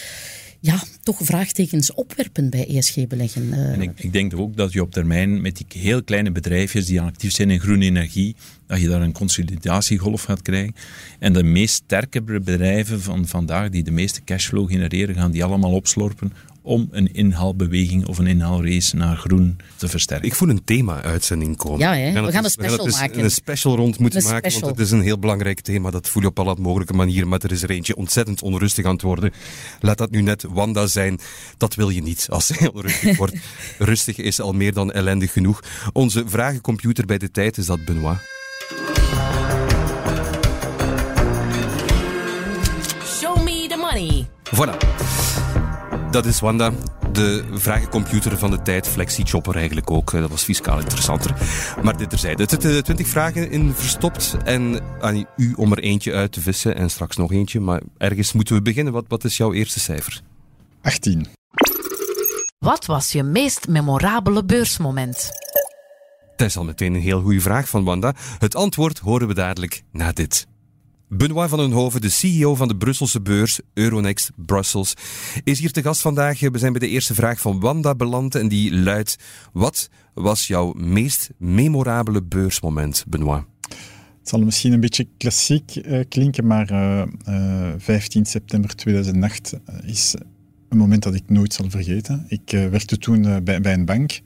[0.64, 3.52] ja, toch vraagtekens opwerpen bij ESG-beleggen.
[3.52, 3.72] Eh.
[3.72, 7.00] En ik, ik, denk ook dat je op termijn met die heel kleine bedrijfjes die
[7.00, 10.74] actief zijn in groene energie, dat je daar een consolidatiegolf gaat krijgen.
[11.18, 15.72] En de meest sterke bedrijven van vandaag, die de meeste cashflow genereren, gaan die allemaal
[15.72, 16.32] opslorpen
[16.64, 20.26] om een inhaalbeweging of een inhaalrace naar groen te versterken.
[20.26, 21.78] Ik voel een thema-uitzending komen.
[21.78, 22.22] Ja, hè?
[22.22, 23.24] we gaan een special we maken.
[23.24, 25.90] Een special rond moeten maken, want het is een heel belangrijk thema.
[25.90, 28.92] Dat voel je op alle mogelijke manieren, maar er is er eentje ontzettend onrustig aan
[28.92, 29.32] het worden.
[29.80, 31.18] Laat dat nu net Wanda zijn.
[31.56, 33.34] Dat wil je niet als ze heel rustig wordt.
[33.78, 35.60] rustig is al meer dan ellendig genoeg.
[35.92, 38.18] Onze vragencomputer bij de tijd is dat Benoit.
[43.20, 44.26] Show me the money.
[44.54, 45.73] Voilà.
[46.14, 46.72] Dat is Wanda,
[47.12, 50.10] de vragencomputer van de tijd, flexi-chopper eigenlijk ook.
[50.10, 51.34] Dat was fiscaal interessanter.
[51.82, 52.42] Maar dit terzijde.
[52.42, 56.76] Er zitten twintig vragen in verstopt en aan u om er eentje uit te vissen
[56.76, 57.60] en straks nog eentje.
[57.60, 58.92] Maar ergens moeten we beginnen.
[58.92, 60.20] Wat, wat is jouw eerste cijfer?
[60.82, 61.26] 18.
[62.58, 65.30] Wat was je meest memorabele beursmoment?
[66.36, 68.14] Dat is al meteen een heel goede vraag van Wanda.
[68.38, 70.46] Het antwoord horen we dadelijk na dit.
[71.08, 74.94] Benoit van Hoven, de CEO van de Brusselse beurs Euronext Brussels,
[75.44, 76.40] is hier te gast vandaag.
[76.40, 79.16] We zijn bij de eerste vraag van Wanda beland en die luidt:
[79.52, 83.44] Wat was jouw meest memorabele beursmoment, Benoit?
[84.18, 89.54] Het zal misschien een beetje klassiek uh, klinken, maar uh, uh, 15 september 2008
[89.86, 90.14] is
[90.68, 92.24] een moment dat ik nooit zal vergeten.
[92.28, 94.20] Ik werkte toen bij, bij, een bank.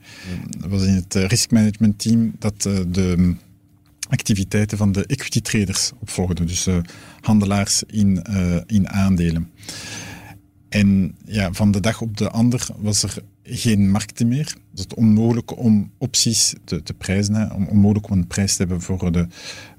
[0.57, 3.35] Dat was in het uh, risk management team dat de
[4.09, 6.43] activiteiten van de equity traders opvolgde.
[6.43, 6.67] Dus
[7.21, 8.21] handelaars in,
[8.67, 9.49] in aandelen.
[10.69, 14.55] En ja, van de dag op de ander was er geen markten meer.
[14.71, 19.11] Het is onmogelijk om opties te, te prijzen, onmogelijk om een prijs te hebben voor
[19.11, 19.27] de,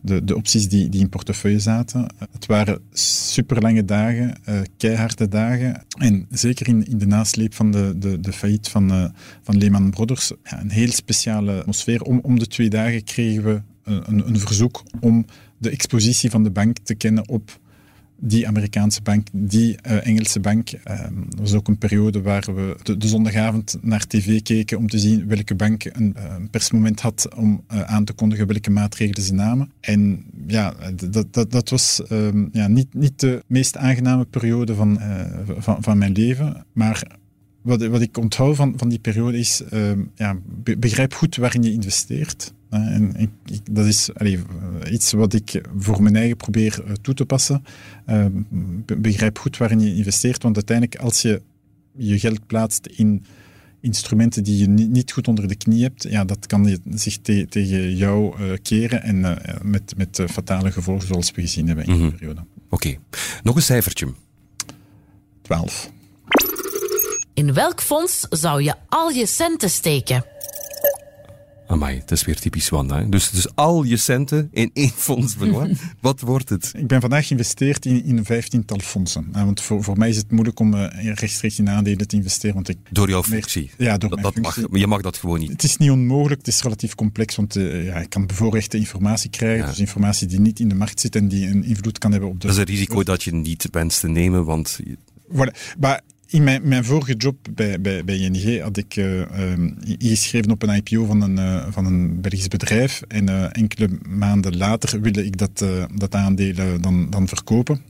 [0.00, 2.06] de, de opties die, die in portefeuille zaten.
[2.30, 5.84] Het waren superlange dagen, uh, keiharde dagen.
[5.98, 9.12] En zeker in, in de nasleep van de, de, de failliet van,
[9.42, 12.02] van Lehman Brothers, ja, een heel speciale atmosfeer.
[12.02, 15.26] Om, om de twee dagen kregen we een, een verzoek om
[15.58, 17.58] de expositie van de bank te kennen op
[18.22, 20.70] die Amerikaanse bank, die uh, Engelse bank.
[21.28, 25.28] Dat was ook een periode waar we de, zondagavond naar tv keken om te zien
[25.28, 29.70] welke bank een, uh, persmoment had om aan te kondigen welke maatregelen ze namen.
[29.80, 30.74] En ja,
[31.48, 35.00] dat was ehm, ja, niet, niet de meest aangename periode van,
[35.58, 37.18] van, van mijn leven, maar
[37.62, 40.36] wat, wat ik onthoud van, van die periode is, ehm, ja,
[40.78, 42.52] begrijp goed waarin je investeert.
[42.70, 43.30] En ik,
[43.70, 44.38] dat is allee,
[44.90, 47.64] iets wat ik voor mijn eigen probeer eh, toe te passen.
[48.08, 48.26] Uh,
[48.98, 51.42] begrijp goed waarin je investeert, want uiteindelijk als je
[51.96, 53.24] je geld plaatst in
[53.80, 58.40] instrumenten die je niet goed onder de knie hebt, ja, dat kan zich tegen jou
[58.40, 62.16] uh, keren en uh, met, met fatale gevolgen zoals we gezien hebben in die mhm.
[62.16, 62.44] periode.
[62.68, 62.96] Oké,
[63.42, 64.14] nog een cijfertje.
[65.42, 65.90] 12.
[67.34, 70.24] In welk fonds zou je al je centen steken?
[71.70, 72.98] Amai, dat is weer typisch Wanda.
[72.98, 73.08] Hè?
[73.08, 75.80] Dus, dus al je centen in één fonds, Benoit.
[76.00, 76.72] Wat wordt het?
[76.76, 79.28] Ik ben vandaag geïnvesteerd in, in een vijftiental fondsen.
[79.32, 82.54] Want voor, voor mij is het moeilijk om uh, rechtstreeks in aandelen te investeren.
[82.54, 83.70] Want ik door jouw functie?
[83.78, 84.66] ja, door dat, dat functie.
[84.70, 85.50] Mag, je mag dat gewoon niet.
[85.50, 87.36] Het is niet onmogelijk, het is relatief complex.
[87.36, 89.66] Want uh, ja, ik kan bevoorrechte informatie krijgen.
[89.66, 92.40] Dus informatie die niet in de markt zit en die een invloed kan hebben op
[92.40, 92.46] de...
[92.46, 94.80] Dat is een risico dat je niet wenst te nemen, want...
[95.32, 95.76] Voilà.
[95.78, 96.00] Maar
[96.30, 99.26] in mijn, vorige job bij, bij, bij ING had ik uh, uh,
[99.98, 103.02] ingeschreven op een IPO van een, uh, van een Belgisch bedrijf.
[103.08, 105.64] En enkele maanden later wilde ik dat,
[105.94, 107.89] dat aandeel dan, dan verkopen.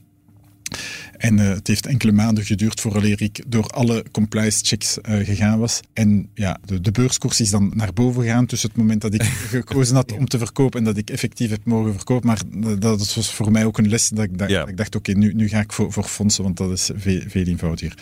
[1.20, 5.58] En uh, het heeft enkele maanden geduurd vooraleer ik door alle compliance checks uh, gegaan
[5.58, 5.80] was.
[5.92, 9.22] En ja, de, de, beurskoers is dan naar boven gegaan tussen het moment dat ik
[9.50, 12.26] gekozen had om te verkopen en dat ik effectief heb mogen verkopen.
[12.26, 12.40] Maar
[12.78, 14.66] dat was voor mij ook een les dat ik, dat, ja.
[14.66, 17.20] ik dacht, oké, okay, nu, nu ga ik voor, voor fondsen, want dat is veel,
[17.26, 17.94] veel eenvoudiger.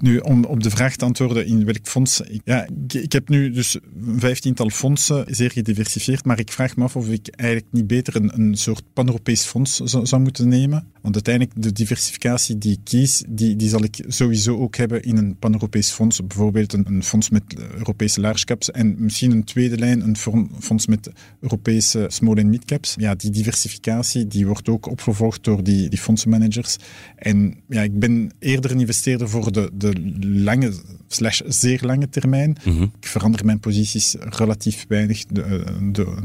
[0.00, 2.20] Nu, om op de vraag te antwoorden in welk fonds...
[2.20, 6.76] Ik, ja, ik, ik, heb nu dus een vijftiental fondsen, zeer gediversifieerd, maar ik vraag
[6.76, 10.48] me af of ik eigenlijk niet beter een, een soort pan-Europees fonds zou, zou moeten
[10.48, 10.86] nemen.
[11.08, 15.16] Want uiteindelijk, de diversificatie die ik kies, die, die zal ik sowieso ook hebben in
[15.16, 16.26] een pan-Europees fonds.
[16.26, 17.42] Bijvoorbeeld een, een, fonds met
[17.76, 20.16] Europese large caps en misschien een tweede lijn, een
[20.60, 22.94] fonds met Europese small en mid caps.
[22.98, 26.76] Ja, die diversificatie die wordt ook opgevolgd door die, die fondsenmanagers.
[27.16, 29.92] En ja, ik ben eerder een investeerder voor de, de
[30.22, 30.72] lange
[31.08, 32.56] slash zeer lange termijn.
[32.64, 32.82] Mhm.
[32.82, 35.24] Ik verander mijn posities relatief weinig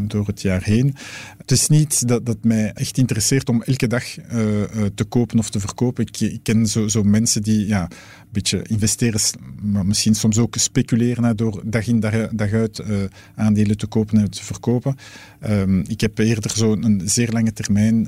[0.08, 0.96] door het jaar heen.
[1.38, 4.62] Het is niet dat, dat mij echt interesseert om elke dag uh,
[4.95, 6.05] te kopen of te verkopen.
[6.05, 9.19] Ik, ik ken zo, zo, mensen die ja, een beetje investeren,
[9.62, 12.97] maar misschien soms ook speculeren door dag in dag, dag uit uh,
[13.36, 14.95] aandelen te kopen en te verkopen.
[15.49, 18.07] Um, ik heb eerder zo'n een zeer lange termijn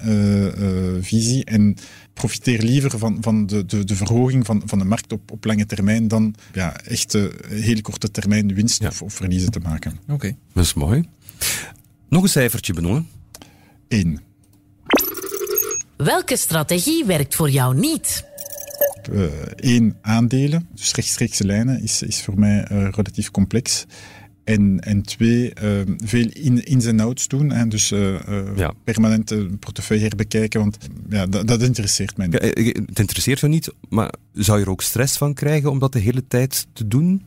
[1.02, 1.76] visie en
[2.14, 5.66] profiteer liever van, van de, de, de verhoging van, van de markt op, op lange
[5.66, 7.18] termijn dan ja, echt
[7.50, 8.88] hele korte termijn winst ja.
[8.88, 10.00] of, of, verliezen te maken.
[10.04, 10.38] Oké, okay.
[10.54, 11.04] dat is mooi.
[12.10, 13.08] Nog een cijfertje benoemen.
[13.88, 14.20] 1.
[16.06, 18.26] Welke strategie werkt voor jou niet?
[19.56, 23.86] Eén, uh, aandelen, dus rechtstreekse lijnen, is, is voor mij uh, relatief complex.
[24.44, 27.52] En, en twee, uh, veel in, ins en outs doen.
[27.52, 28.74] En dus uh, ja.
[28.84, 30.60] permanent een portefeuille herbekijken.
[30.60, 30.78] Want
[31.10, 32.42] ja, dat, dat interesseert mij niet.
[32.42, 35.94] Ja, het interesseert jou niet, maar zou je er ook stress van krijgen om dat
[35.94, 37.26] de hele tijd te doen?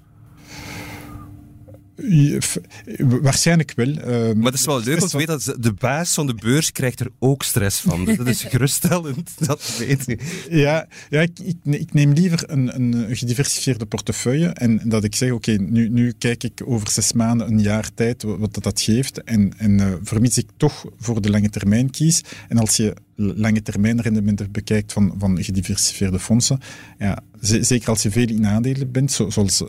[2.99, 3.89] Waarschijnlijk wel.
[3.89, 6.73] Uh, maar het is wel leuk om te weten dat de baas van de beurs
[6.73, 8.05] krijgt er ook stress van.
[8.05, 10.19] dat is geruststellend, dat weet je.
[10.51, 15.31] Ja, ja ik, ik, ik, neem liever een, een gediversifieerde portefeuille en dat ik zeg,
[15.33, 18.81] oké, okay, nu, nu kijk ik over zes maanden, een jaar tijd, wat dat, dat
[18.81, 19.23] geeft.
[19.23, 22.23] En, en uh, vermits ik toch voor de lange termijn kies.
[22.49, 26.61] En als je lange termijn rendementen bekijkt van, van gediversifieerde fondsen,
[26.99, 29.69] ja, zeker als je veel in aandelen bent, zoals uh,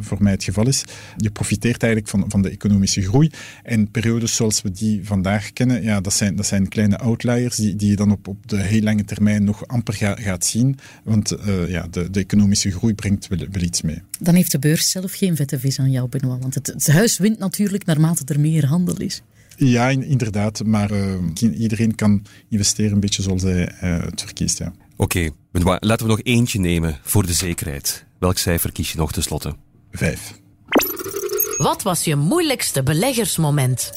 [0.00, 0.84] voor mij het geval is,
[1.16, 3.30] je profiteert eigenlijk van, van de economische groei.
[3.62, 7.76] En periodes zoals we die vandaag kennen, ja, dat, zijn, dat zijn kleine outliers die,
[7.76, 10.78] die je dan op, op de heel lange termijn nog amper ga, gaat zien.
[11.04, 14.02] Want uh, ja, de, de economische groei brengt wel, iets mee.
[14.20, 16.42] Dan heeft de beurs zelf geen vette vis aan jou, Benoit.
[16.42, 19.22] Want het huis wint natuurlijk naarmate er meer handel is.
[19.56, 20.64] Ja, inderdaad.
[20.64, 21.14] Maar uh,
[21.58, 24.58] iedereen kan investeren een beetje zoals hij uh, het verkiest.
[24.58, 24.72] Ja.
[24.96, 25.78] Oké, okay.
[25.80, 28.04] laten we nog eentje nemen voor de zekerheid.
[28.18, 29.54] Welk cijfer kies je nog tenslotte?
[29.90, 30.34] Vijf.
[31.56, 33.90] Wat was je moeilijkste beleggersmoment?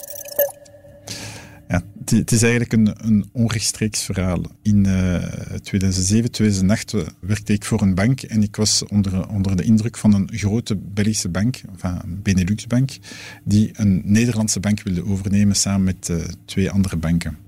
[1.67, 4.41] Ja, het, is eigenlijk een, een onrechtstreeks verhaal.
[4.61, 5.15] In eh
[5.61, 10.13] 2007, 2008 werkte ik voor een bank en ik was onder, onder de indruk van
[10.13, 12.91] een grote Belgische bank, enfin, een Benelux-bank,
[13.43, 17.46] die een Nederlandse bank wilde overnemen samen met eh, twee andere banken.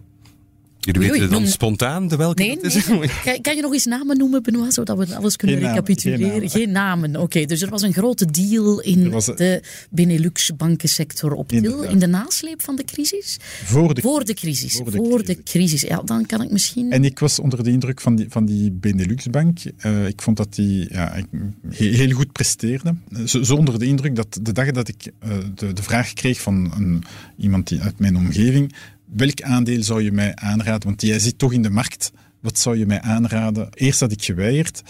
[0.93, 2.87] Jullie oei, weten dan noem- spontaan de welke Nee, het is?
[2.87, 2.99] nee.
[3.23, 6.49] Kan, kan je nog eens namen noemen, Benoit, zodat we alles kunnen Geen namen, recapituleren?
[6.49, 7.15] geen namen.
[7.15, 12.07] Oké, dus er was een grote deal in een- de Benelux-bankensector op til in de
[12.07, 13.37] nasleep van de crisis?
[13.63, 14.75] Voor de, Voor de crisis.
[14.75, 15.81] Voor Voor de crisis.
[15.81, 16.91] Ja, dan kan ik misschien...
[16.91, 19.59] En ik was onder de indruk van die, van die Benelux-bank.
[19.77, 21.23] Eh, ik vond dat die ja,
[21.69, 22.95] heel, goed presteerde.
[23.25, 26.41] Zo, zo onder de indruk dat de dag dat ik eh, de, de vraag kreeg
[26.41, 27.03] van een,
[27.37, 28.73] iemand die, uit mijn omgeving,
[29.11, 30.87] welk aandeel zou je mij aanraden?
[30.87, 32.11] Want jij zit toch in de markt.
[32.39, 33.67] Wat zou je mij aanraden?
[33.73, 34.81] Eerst had ik geweigerd.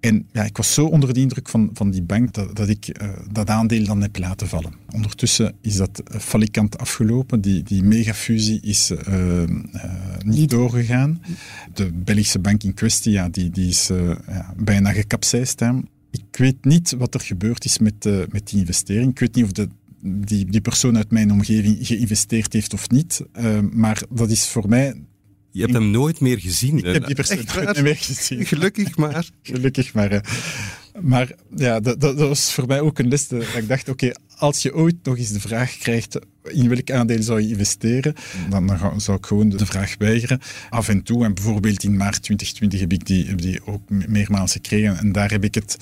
[0.00, 2.88] En ja, ik was zo onder de indruk van, van die bank dat, dat ik
[2.88, 4.72] eh, dat aandeel dan heb laten vallen.
[4.94, 7.40] Ondertussen is dat eh, falikant afgelopen.
[7.40, 9.42] Die, die megafusie is eh,
[10.24, 11.22] niet doorgegaan.
[11.74, 13.86] De Belgische bank in kwestie ja, die, die is
[14.26, 15.60] ja, bijna gekapseist.
[15.60, 15.72] hè.
[16.10, 19.10] Ik weet niet wat er gebeurd is met, met die investering.
[19.10, 19.68] Ik weet niet of de,
[20.06, 23.20] die, die persoon uit mijn omgeving geïnvesteerd heeft of niet.
[23.32, 24.94] Eh, maar dat is voor mij...
[25.50, 26.78] Je hebt hem nooit meer gezien.
[26.78, 28.46] Ik heb die persoon Echt nooit meer gezien.
[28.46, 29.28] Gelukkig maar.
[29.42, 30.10] Gelukkig maar.
[30.10, 30.18] hè.
[31.00, 33.28] Maar ja, dat, dat, dat was voor mij ook een les.
[33.28, 37.22] Dat ik dacht, oké, als je ooit nog eens de vraag krijgt in welk aandeel
[37.22, 38.14] zou je investeren,
[38.50, 40.40] dan, dan ga- zou ik gewoon de vraag weigeren.
[40.70, 44.04] Af en toe, en bijvoorbeeld in maart 2020 heb ik die, heb die ook me-
[44.08, 44.98] meermaals gekregen.
[44.98, 45.76] En daar heb ik het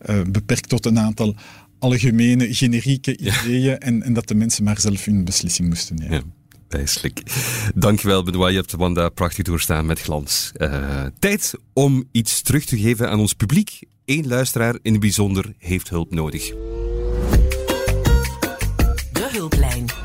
[0.00, 1.34] eh, beperkt tot een aantal
[1.78, 6.14] algemene, generieke ideeën en, en dat de mensen maar zelf hun beslissing moesten nemen.
[6.14, 6.22] Ja.
[6.68, 7.22] Wijselijk.
[7.74, 8.52] Dankjewel, Benoit.
[8.52, 10.52] Je hebt Wanda prachtig doorstaan met glans.
[10.54, 13.80] Eh, tijd om iets terug te geven aan ons publiek.
[14.04, 16.46] Eén luisteraar in het bijzonder heeft hulp nodig.
[19.12, 19.97] De hulplijn.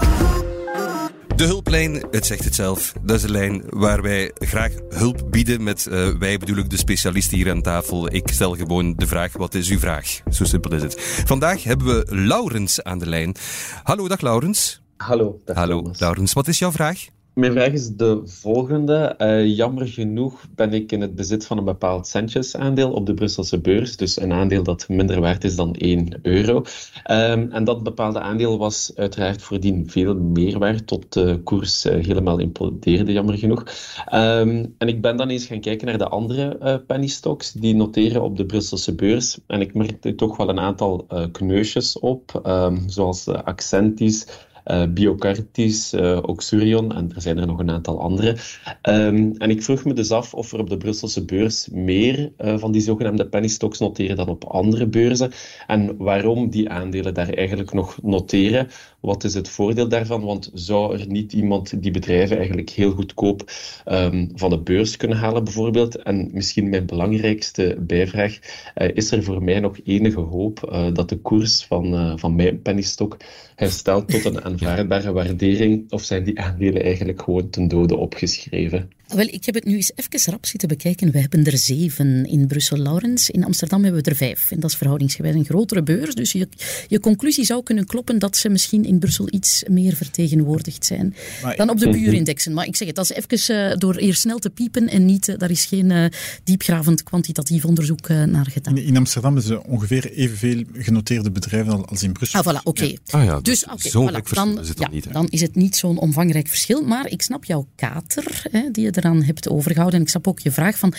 [1.35, 5.63] De hulplijn, het zegt het zelf, dat is een lijn waar wij graag hulp bieden
[5.63, 8.13] met, eh, wij bedoel ik de specialisten hier aan tafel.
[8.13, 10.21] Ik stel gewoon de vraag, wat is uw vraag?
[10.29, 11.01] Zo simpel is het.
[11.25, 13.35] Vandaag hebben we Laurens aan de lijn.
[13.83, 14.81] Hallo, dag Laurens.
[14.97, 15.91] Hallo, dag Hallo.
[15.97, 16.33] Laurens.
[16.33, 17.05] Wat is jouw vraag?
[17.33, 18.95] Mijn vraag is de volgende.
[18.95, 23.59] Eh, jammer genoeg ben ik in het bezit van een bepaald centjesaandeel op de Brusselse
[23.59, 23.97] beurs.
[23.97, 26.63] Dus een aandeel dat minder waard is dan 1 euro.
[27.03, 32.05] Ehm, en dat bepaalde aandeel was uiteraard voordien veel meer waard, tot de koers eh,
[32.05, 33.63] helemaal implodeerde, jammer genoeg.
[34.05, 37.75] Ehm, en ik ben dan eens gaan kijken naar de andere eh penny stocks die
[37.75, 39.39] noteren op de Brusselse beurs.
[39.47, 44.27] En ik merkte toch wel een aantal kneusjes op, ehm, zoals Accentis.
[44.63, 48.37] Eh Biocartis, eh Oxurion en er zijn er nog een aantal andere.
[48.81, 52.57] Ehm, en ik vroeg me dus af of er op de Brusselse beurs meer eh,
[52.57, 55.31] van die zogenaamde penny stocks noteren dan op andere beurzen.
[55.67, 58.67] En waarom die aandelen daar eigenlijk nog noteren.
[59.03, 60.23] Wat is het voordeel daarvan?
[60.23, 63.51] Want zou er niet iemand die bedrijven eigenlijk heel goedkoop
[63.85, 65.95] ehm, van de beurs kunnen halen, bijvoorbeeld?
[65.95, 68.39] En misschien mijn belangrijkste bijvraag:
[68.73, 72.35] eh, is er voor mij nog enige hoop eh, dat de koers van, eh, van
[72.35, 73.17] mijn pennystock
[73.55, 75.91] herstelt tot een aanvaardbare waardering?
[75.91, 78.89] Of zijn die aandelen eigenlijk gewoon ten dode opgeschreven?
[79.07, 81.11] Wel, ik heb het nu eens even rap zitten bekijken.
[81.11, 83.29] We hebben er zeven in Brussel, Laurens.
[83.29, 84.51] In Amsterdam hebben we er vijf.
[84.51, 86.15] En dat is verhoudingsgewijs een grotere beurs.
[86.15, 86.47] Dus je,
[86.87, 91.55] je conclusie zou kunnen kloppen dat ze misschien in Brussel iets meer vertegenwoordigd zijn Maar-
[91.55, 92.53] dan op de buurindexen.
[92.53, 95.27] Maar ik zeg het, dat is even eh, door hier snel te piepen en niet,
[95.27, 96.05] eh, daar is geen eh,
[96.43, 98.77] diepgravend kwantitatief onderzoek eh, naar gedaan.
[98.77, 102.43] In, in Amsterdam is er ongeveer evenveel genoteerde bedrijven als in Brussel.
[102.43, 102.93] Ah, voilà, oké.
[103.09, 105.11] Ah ja, dus oké, zo'n voilà, dan, is het ja, niet, hè?
[105.11, 106.81] dan is het niet zo'n omvangrijk verschil.
[106.81, 109.99] Maar ik snap jouw kater, hè, die je eraan hebt overgehouden.
[109.99, 110.93] En ik snap ook je vraag van,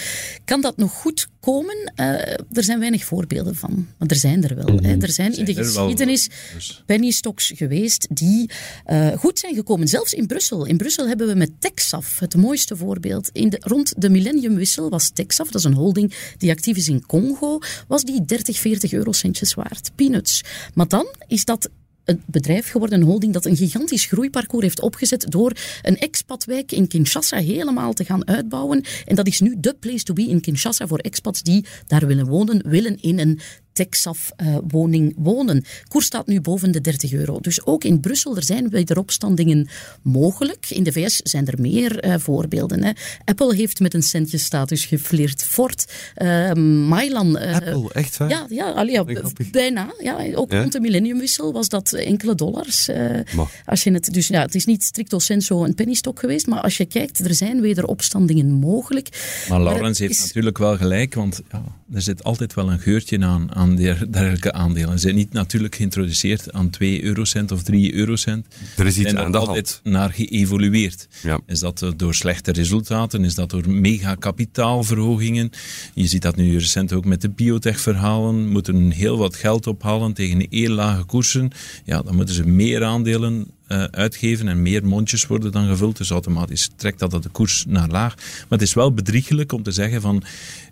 [0.45, 1.93] kan dat nog goed komen?
[1.95, 2.07] Eh,
[2.53, 4.79] er zijn weinig voorbeelden van, maar er zijn er wel.
[4.83, 4.97] Hè.
[4.97, 6.83] Er zijn in de geschiedenis dus.
[6.87, 8.51] penny stocks geweest die
[8.85, 9.89] eh, goed zijn gekomen.
[9.89, 10.65] Zelfs in Brussel.
[10.67, 13.31] In Brussel hebben we met Texaf het mooiste voorbeeld.
[13.33, 17.07] In de, rond de millenniumwissel was Texaf, dat is een holding die actief is in
[17.07, 19.91] Congo, was die 30, 40 eurocentjes waard.
[19.95, 20.43] Peanuts.
[20.75, 21.69] Maar dan is dat
[22.05, 26.89] een bedrijf geworden, een holding dat een gigantisch groeiparcours heeft opgezet door een expatwijk in
[26.89, 28.85] Kinshasa helemaal te gaan uitbouwen.
[29.05, 32.27] En dat is nu de place to be in Kinshasa voor expats die daar willen
[32.27, 33.41] wonen, willen in een
[33.75, 35.65] Texaf-woning wonen.
[35.89, 37.41] Koers staat nu boven de 30 euro.
[37.41, 39.69] Dus ook in Brussel, er zijn wederopstandingen
[40.03, 40.67] mogelijk.
[40.71, 42.83] In de VS zijn er meer eh, voorbeelden.
[42.85, 42.91] Hè.
[43.25, 45.45] Apple heeft met een centje-status geflirt.
[45.45, 47.37] Ford, eh Mylan...
[47.39, 48.29] eh, Apple, echt waar?
[48.29, 49.05] ja, ja, allee, ja,
[49.51, 49.95] bijna.
[50.03, 50.61] Ja, ook Ja?
[50.61, 52.89] rond de millenniumwissel was dat enkele dollars.
[52.89, 53.21] eh,
[53.65, 56.77] als je het, dus ja, het is niet stricto sensu een pennystock geweest, maar als
[56.77, 59.09] je kijkt, er zijn wederopstandingen mogelijk.
[59.49, 61.63] Maar Laurens heeft is- natuurlijk wel gelijk, want ja,
[61.93, 63.77] er zit altijd wel een geurtje aan, aan aan
[64.11, 64.93] dergelijke aandelen.
[64.93, 68.47] Ze zijn niet natuurlijk geïntroduceerd aan 2 eurocent of 3 eurocent.
[68.77, 69.95] Er is iets zijn aan de altijd hand.
[69.95, 71.09] naar geëvolueerd.
[71.23, 71.41] Ja.
[71.47, 73.25] Is dat eh, door slechte resultaten?
[73.25, 75.51] Is dat door mega kapitaalverhogingen?
[75.95, 78.49] Je ziet dat nu recent ook met de biotech-verhalen.
[78.49, 81.51] Moeten heel wat geld ophalen tegen heel lage koersen.
[81.85, 83.47] Ja, dan moeten ze meer aandelen
[83.91, 85.97] uitgeven en meer mondjes worden dan gevuld.
[85.97, 88.15] Dus automatisch trekt dat de koers naar laag.
[88.17, 90.23] Maar het is wel bedriegelijk om te zeggen van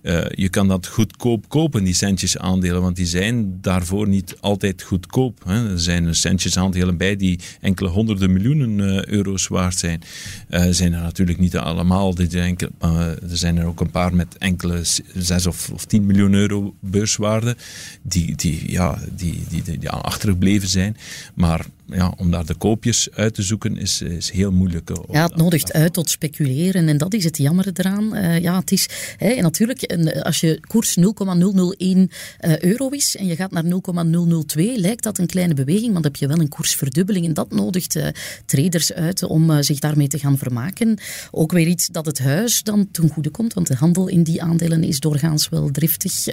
[0.03, 4.83] eh, je kan dat goedkoop kopen, die centjes aandelen, want die zijn daarvoor niet altijd
[4.83, 5.43] goedkoop.
[5.45, 5.71] Hè.
[5.71, 10.03] Er zijn centjes aandelen bij die enkele honderden miljoenen eh, euro's waard zijn.
[10.49, 12.15] Eh zijn er natuurlijk niet allemaal.
[12.15, 14.81] Eh, er zijn er ook een paar met enkele
[15.15, 17.57] 6 of, of 10 miljoen euro beurswaarde
[18.03, 20.97] die, die, ja, die, die, die, die achtergebleven zijn.
[21.35, 24.91] Maar ja, om daar de koopjes uit te zoeken is, is heel moeilijk.
[24.91, 28.15] eh, Ja, het nodigt uit tot speculeren en dat is het jammer eraan.
[28.15, 33.17] Eh, ja, het is, hè, en natuurlijk, een- als je koers 0,001 eh, euro is
[33.17, 36.39] en je gaat naar 0,002, lijkt dat een kleine beweging, maar dan heb je wel
[36.41, 37.99] een koersverdubbeling en dat nodigt
[38.47, 40.99] traders uit om zich daarmee te gaan vermaken.
[41.31, 44.43] Ook weer iets dat het huis dan ten goede komt, want de handel in die
[44.43, 46.27] aandelen is doorgaans wel driftig,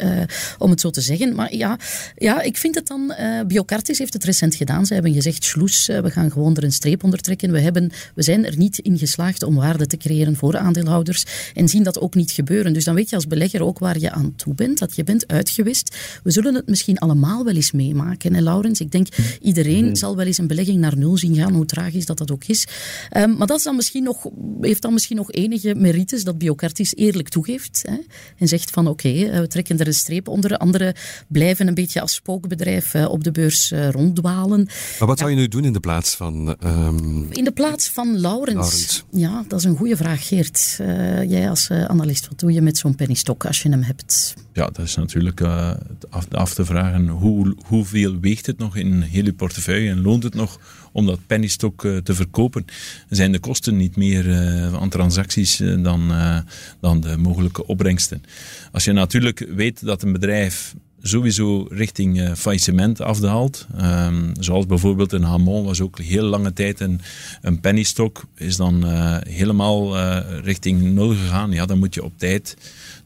[0.58, 1.36] om het zo te zeggen.
[1.36, 1.78] Maar ja,
[2.16, 3.14] ja ik vind het dan,
[3.48, 4.86] Biocartis heeft het recent gedaan.
[4.86, 7.52] Ze hebben gezegd, sloes, eh, we gaan gewoon er een streep onder trekken.
[7.52, 11.68] We, hebben, we zijn er niet in geslaagd om waarde te creëren voor aandeelhouders en
[11.68, 12.74] zien dat ook niet gebeuren.
[12.74, 15.28] Dus dan weet je als belegger ook waar je aan toe bent, dat je bent
[15.28, 15.98] uitgewist.
[16.24, 18.80] We zullen het misschien allemaal wel eens meemaken, hè, Laurens?
[18.80, 19.08] Ik denk,
[19.42, 22.46] iedereen zal wel eens een belegging naar nul zien gaan, hoe tragisch dat dat ook
[22.46, 22.68] is.
[23.10, 24.28] Ehm, maar dat is dan misschien nog,
[24.62, 27.98] heeft dan misschien nog enige merites dat Biocartis eerlijk toegeeft hè,
[28.38, 30.58] en zegt van oké, eh, we trekken er een streep onder.
[30.58, 30.94] Anderen
[31.28, 34.68] blijven een beetje als spookbedrijf eh, op de beurs ronddwalen.
[35.00, 36.56] Maar wat zou je nu doen in de plaats van...
[36.60, 38.56] ehm, In de plaats van Laurens.
[38.56, 39.04] Laurens.
[39.12, 40.78] Ja, dat is een goede vraag, Geert.
[40.80, 44.34] Eh, jij als eh, analist, wat doe je met zo'n pennystok als je hem hebt?
[44.54, 45.72] Ja, dat is natuurlijk eh,
[46.10, 50.24] af, af te vragen hoe, hoeveel weegt het nog in heel je portefeuille en loont
[50.24, 50.60] het nog
[50.92, 52.66] om dat pennystok te verkopen?
[53.10, 56.40] Zijn de kosten niet meer eh, aan transacties dan, eh,
[56.80, 58.24] dan de mogelijke opbrengsten?
[58.72, 63.68] Als je natuurlijk weet dat een bedrijf sowieso richting eh, faillissement afdaalt.
[63.78, 67.02] Ehm, zoals bijvoorbeeld een Hamon was ook heel lange tijd een,
[67.42, 71.52] een pennystok, is dan eh, helemaal eh, richting nul gegaan.
[71.52, 72.58] Ja, dan moet je op tijd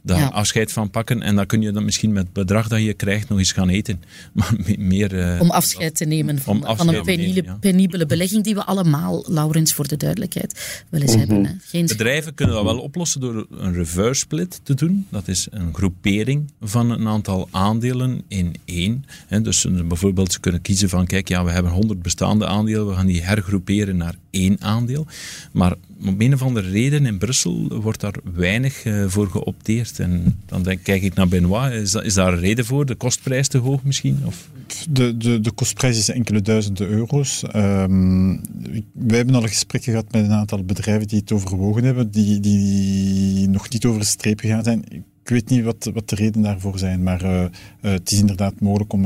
[0.03, 0.27] daar Ja.
[0.27, 3.29] afscheid van pakken en dan kun je dan misschien met het bedrag dat je krijgt
[3.29, 4.01] nog eens gaan eten.
[4.33, 5.19] Maar me- meer...
[5.19, 7.57] eh, Om afscheid te nemen van, van een penibele, ja.
[7.59, 11.45] penibele belegging die we allemaal, Laurens, voor de duidelijkheid, wel eens hebben.
[11.45, 11.51] Hè.
[11.61, 15.07] Geen Bedrijven kunnen dat wel oplossen door een reverse split te doen.
[15.09, 19.05] Dat is een groepering van een aantal aandelen in één.
[19.27, 22.87] Hè, Dus ze- bijvoorbeeld ze kunnen kiezen van, kijk, ja, we hebben 100 bestaande aandelen,
[22.87, 25.05] we gaan die hergroeperen naar één aandeel.
[25.51, 25.75] Maar
[26.05, 29.99] om een of andere reden in Brussel wordt daar weinig eh, voor geopteerd.
[29.99, 32.85] En dan denk, kijk ik naar Benoit, is, dat, is daar een reden voor?
[32.85, 34.19] De kostprijs te hoog misschien?
[34.25, 34.49] Of?
[34.89, 37.43] De, de, de kostprijs is enkele duizenden euro's.
[37.43, 42.11] Ehm, ik- wij hebben al gesprekken gehad met een aantal bedrijven die het overwogen hebben,
[42.11, 44.83] die, die nog niet over de streep gegaan zijn.
[45.23, 48.59] Ik weet niet wat, wat de redenen daarvoor zijn, maar eh, eh, het is inderdaad
[48.59, 49.03] mogelijk om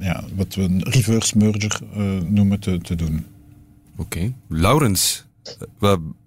[0.00, 3.24] ja, wat we een reverse merger eh, noemen te, te doen.
[3.96, 4.32] Oké.
[4.48, 5.26] Laurens,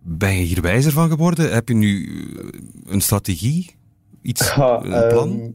[0.01, 1.53] ben je hier wijzer van geworden?
[1.53, 2.05] Heb je nu
[2.37, 3.75] eh, een strategie?
[4.21, 5.39] Iets, Ja, een plan?
[5.39, 5.49] ehm,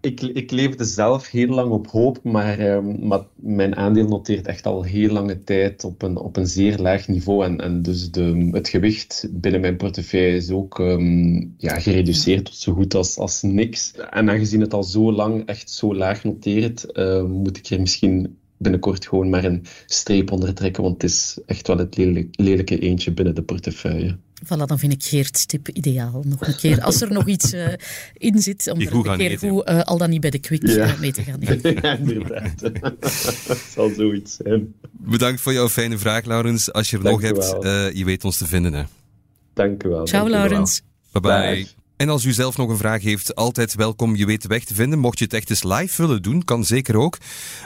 [0.00, 4.66] ik, ik leefde zelf heel lang op hoop, maar, ehm, maar mijn aandeel noteert echt
[4.66, 7.44] al heel lange tijd op een, op een zeer laag niveau.
[7.44, 12.54] En, en dus de, het gewicht binnen mijn portefeuille is ook ehm, ja, gereduceerd tot
[12.54, 13.92] zo goed als, als niks.
[14.10, 16.86] En aangezien het al zo lang echt zo laag noteert,
[17.28, 21.66] moet ik er misschien binnenkort gewoon maar een streep onder trekken, want het is echt
[21.66, 24.16] wel het lelijk- lelijke eentje binnen de portefeuille.
[24.44, 26.22] Voilà, dan vind ik Geert tip ideaal.
[26.26, 27.72] Nog een keer, als er nog iets eh,
[28.12, 29.48] in zit, om er een keer eten.
[29.50, 30.76] goed, eh, al dan niet bij de kwik Ja.
[30.86, 31.74] eh, mee te gaan nemen.
[31.82, 32.60] Ja, inderdaad.
[33.46, 34.74] Het zal zoiets zijn.
[34.90, 36.72] Bedankt voor jouw fijne vraag, Laurens.
[36.72, 38.72] Als je er Dank nog hebt, eh, je weet ons te vinden.
[38.72, 38.82] Hè.
[39.54, 40.06] Dank u wel.
[40.06, 40.28] Ciao.
[40.28, 40.82] Laurens.
[41.12, 41.30] Bye bye.
[41.64, 41.76] Dag.
[41.98, 44.98] En als u zelf nog een vraag heeft, altijd welkom je weet weg te vinden.
[44.98, 47.18] Mocht je het echt eens live willen doen, kan zeker ook.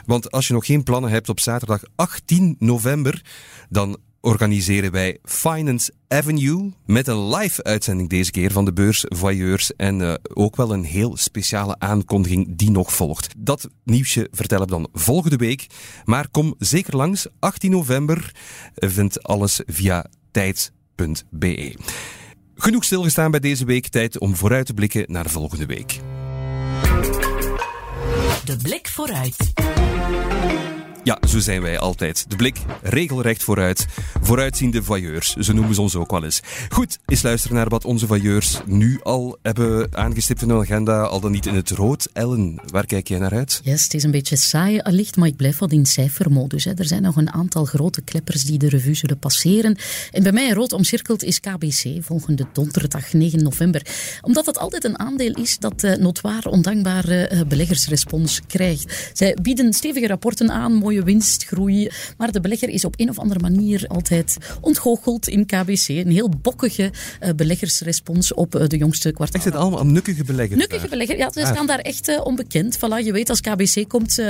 [0.06, 3.22] Want als je nog geen plannen hebt op zaterdag 18 november,
[3.68, 9.76] dan organiseren wij Finance Avenue met een live uitzending deze keer van de beurs Voyeurs
[9.76, 13.34] en eh, ook wel een heel speciale aankondiging die nog volgt.
[13.36, 15.66] Dat nieuwsje vertellen we dan volgende week,
[16.04, 17.26] maar kom zeker langs.
[17.38, 18.34] 18 november
[18.74, 21.76] vindt alles via tijd.be.
[22.62, 23.88] Genoeg stilgestaan bij deze week.
[23.88, 26.00] Tijd om vooruit te blikken naar volgende week.
[28.44, 29.52] De blik vooruit.
[31.04, 32.24] Ja, zo zijn wij altijd.
[32.28, 33.86] De blik regelrecht vooruit.
[34.20, 36.40] Vooruitziende voyeurs, zo noemen ze ons ook wel eens.
[36.68, 41.20] Goed, eens luisteren naar wat onze voyeurs nu al hebben aangestipt in hun agenda, al
[41.20, 42.08] dan niet in het rood.
[42.12, 43.60] Ellen, waar kijk jij naar uit?
[43.64, 46.64] Yes, het is een beetje saai allicht, maar ik blijf wat in cijfermodus.
[46.64, 46.72] Hè.
[46.74, 49.76] Er zijn nog een aantal grote kleppers die de revue zullen passeren.
[50.10, 53.86] En bij mij rood omcirkeld is KBC, volgende donderdag 9 november.
[54.20, 59.10] Omdat het altijd een aandeel is dat uh, notwaar ondankbare uh, beleggersrespons krijgt.
[59.12, 61.90] Zij bieden stevige rapporten aan, mooie winstgroei.
[62.16, 65.88] Maar de belegger is op een of andere manier altijd ontgoocheld in KBC.
[65.88, 66.90] Een heel bokkige
[67.22, 69.34] uh, beleggersrespons op uh, de jongste kwartaal.
[69.34, 70.60] Echt het allemaal nukkige beleggers?
[70.60, 71.30] Nukkige belegger, ja.
[71.30, 71.50] Ze ah.
[71.50, 72.76] staan daar echt uh, onbekend.
[72.76, 74.20] Voilà, je weet, als KBC komt,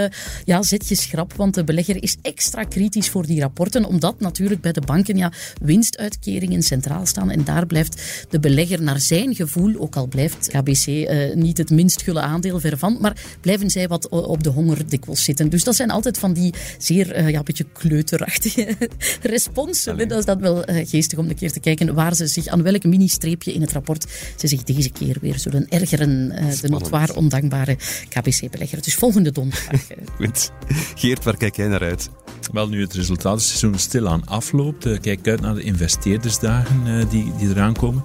[0.45, 1.33] ja, zet je schrap.
[1.33, 3.85] Want de belegger is extra kritisch voor die rapporten.
[3.85, 5.33] Omdat natuurlijk bij de banken ja,
[5.63, 7.31] winstuitkeringen centraal staan.
[7.31, 10.87] En daar blijft de belegger naar zijn gevoel, ook al blijft KBC
[11.35, 15.25] niet het minst gulle aandeel ver van, maar blijven zij wat op de honger dikwijls
[15.25, 15.49] zitten.
[15.49, 18.77] Dus dat zijn altijd van die zeer uh, ja, een beetje kleuterachtige
[19.23, 20.09] responsen.
[20.09, 22.63] Dat is dat wel uh, geestig om een keer te kijken waar ze zich, aan
[22.63, 26.33] welk mini-streepje in het rapport ze zich deze keer weer zullen ergeren.
[26.33, 27.77] Uh, de notwaar ondankbare
[28.09, 28.83] KBC-belegger.
[28.83, 29.81] Dus volgende donderdag.
[30.17, 30.51] Goed.
[30.95, 32.09] Geert, waar kijk jij naar uit?
[32.53, 38.03] Wel, nu het resultatenseizoen stilaan afloopt, kijk uit naar de investeerdersdagen die, die eraan komen.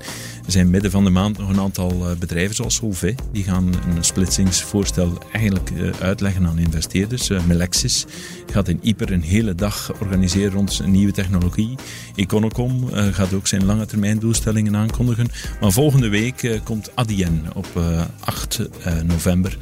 [0.47, 3.15] Er zijn midden van de maand nog een aantal bedrijven zoals Solvay.
[3.31, 7.29] Die gaan een splitsingsvoorstel eigenlijk uitleggen aan investeerders.
[7.47, 8.05] Melexis
[8.51, 11.75] gaat in Ieper een hele dag organiseren rond een nieuwe technologie.
[12.15, 15.27] Econocom gaat ook zijn lange termijn doelstellingen aankondigen.
[15.61, 18.61] Maar volgende week komt Adyen op uh, 8
[19.05, 19.57] november.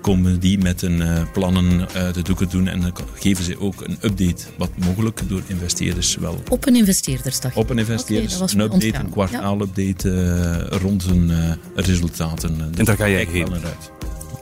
[0.00, 4.44] Komen die met een plannen de doeken doen en dan geven ze ook een update,
[4.58, 6.42] wat mogelijk door investeerders wel.
[6.48, 7.56] Op een investeerdersdag?
[7.56, 9.04] Op een investeerders, okay, een update, ontgaan.
[9.04, 10.23] een kwartaalupdate
[10.68, 12.72] rond hun resultaten.
[12.76, 13.52] en daar ga jij heen?
[13.52, 13.90] Uit.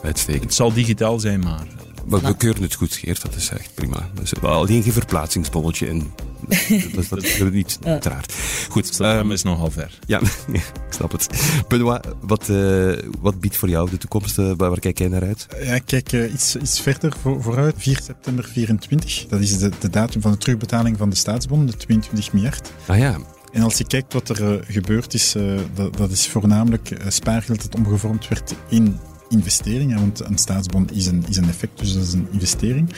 [0.03, 0.45] Uitstekend.
[0.45, 1.66] Het zal digitaal zijn, maar
[2.07, 3.22] maar we keuren het goed, Geert.
[3.22, 4.09] Dat is echt prima.
[4.22, 6.11] Zit alleen geen verplaatsingsbolletje in.
[6.95, 8.35] dat, dat, is niet, uiteraard.
[8.68, 9.01] Goed.
[9.01, 9.99] Um, is nogal ver.
[10.07, 10.20] Ja,
[10.53, 11.28] ik snap het.
[11.68, 14.39] Benoit, wat, uh, wat biedt voor jou de toekomst?
[14.39, 15.47] Uh, waar kijk jij naar uit?
[15.62, 17.74] Ja, ik kijk uh, iets, iets verder voor, vooruit.
[17.78, 19.26] 4 september 24.
[19.28, 22.72] Dat is de, de datum van de terugbetaling van de staatsbond, de 22 miljard.
[22.87, 23.18] Ah ja.
[23.53, 25.34] En als je kijkt wat er gebeurd is,
[25.74, 28.98] dat, dat, is voornamelijk spaargeld dat omgevormd werd in
[29.28, 32.88] investering, want een staatsbond is een, is een effect, dus dat is een investering.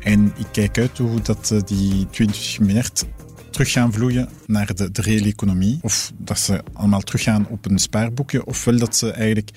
[0.00, 3.04] En ik kijk uit hoe dat eh, die 20 miljard
[3.50, 5.78] terug gaan vloeien naar de, reële economie.
[5.82, 9.50] Of dat ze allemaal teruggaan op een spaarboekje, ofwel dat ze eigenlijk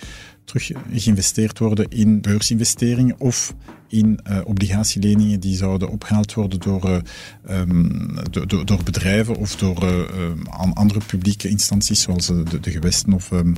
[0.46, 3.54] terug geïnvesteerd worden in beursinvesteringen of
[3.88, 7.02] in uh, obligatieleningen die zouden opgehaald worden door,
[7.50, 13.32] um, do, door bedrijven of door uh, andere publieke instanties zoals de, de gewesten of
[13.32, 13.56] um,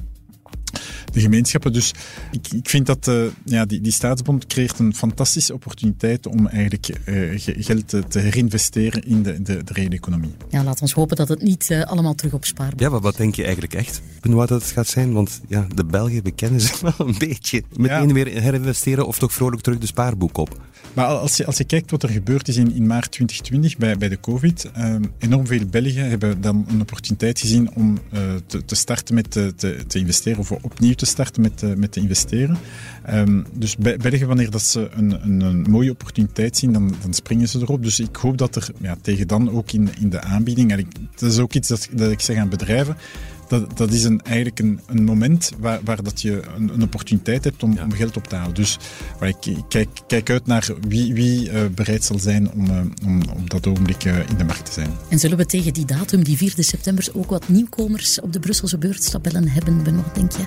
[1.13, 1.74] de gemeenschappen.
[1.74, 1.93] Dus
[2.32, 6.89] ik, ik vind dat uh, ja, die, die staatsbond creëert een fantastische opportuniteit om eigenlijk
[7.05, 10.36] uh, geld te, te, herinvesteren in de, de, de reële economie.
[10.49, 12.80] Ja, laat ons hopen dat het niet uh, allemaal terug op spaarboek.
[12.80, 15.13] Ja, maar wat denk je eigenlijk echt, wat dat het gaat zijn?
[15.13, 17.63] Want ja, de Belgen bekennen zich wel een beetje.
[17.76, 18.13] Meteen ja.
[18.13, 20.61] weer herinvesteren of toch vrolijk terug de spaarboek op.
[20.94, 24.10] Maar als je, als je kijkt wat er gebeurd is in, maart 2020 bij, bij
[24.10, 28.76] de COVID, um, enorm veel Belgen hebben dan een opportuniteit gezien om uh, te, te,
[28.76, 32.58] starten met te, te, te, investeren of opnieuw te starten met, uh, met te investeren.
[33.10, 37.14] Um, dus bij Belgen, wanneer dat ze een, een, een, mooie opportuniteit zien, dan, dan
[37.14, 37.84] springen ze erop.
[37.84, 41.32] Dus ik hoop dat er ja, tegen dan ook in, in de aanbieding, en dat
[41.32, 42.98] is ook iets dat ik zeg aan bedrijven,
[43.48, 47.44] dat, dat is een, eigenlijk een, een moment waar, waar dat je een, een opportuniteit
[47.44, 47.84] hebt om, ja.
[47.84, 48.56] om, geld op te halen.
[48.56, 48.78] Dus
[49.20, 53.22] waar ik kijk, kijk uit naar wie, wie uh, bereid zal zijn om, uh, om
[53.22, 54.89] op dat ogenblik uh, in de markt te zijn.
[55.10, 58.78] En zullen we tegen die datum, die 4 september, ook wat nieuwkomers op de Brusselse
[58.78, 59.84] beurstabellen hebben,
[60.14, 60.44] denk je?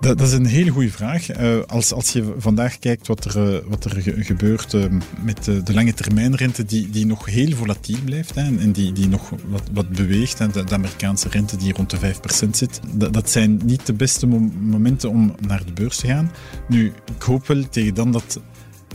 [0.00, 1.40] Dat, is een hele goede vraag.
[1.40, 4.84] Uh, als, als je vandaag kijkt wat er, uh, wat er ge gebeurt uh,
[5.22, 9.08] met de, de lange termijnrente, die, die nog heel volatiel blijft hè, en die, die
[9.08, 12.14] nog wat, wat beweegt, hè, de, Amerikaanse rente die rond de
[12.46, 16.06] 5% zit, dat, dat zijn niet de beste mom momenten om naar de beurs te
[16.06, 16.30] gaan.
[16.68, 18.40] Nu, ik hoop wel tegen dan dat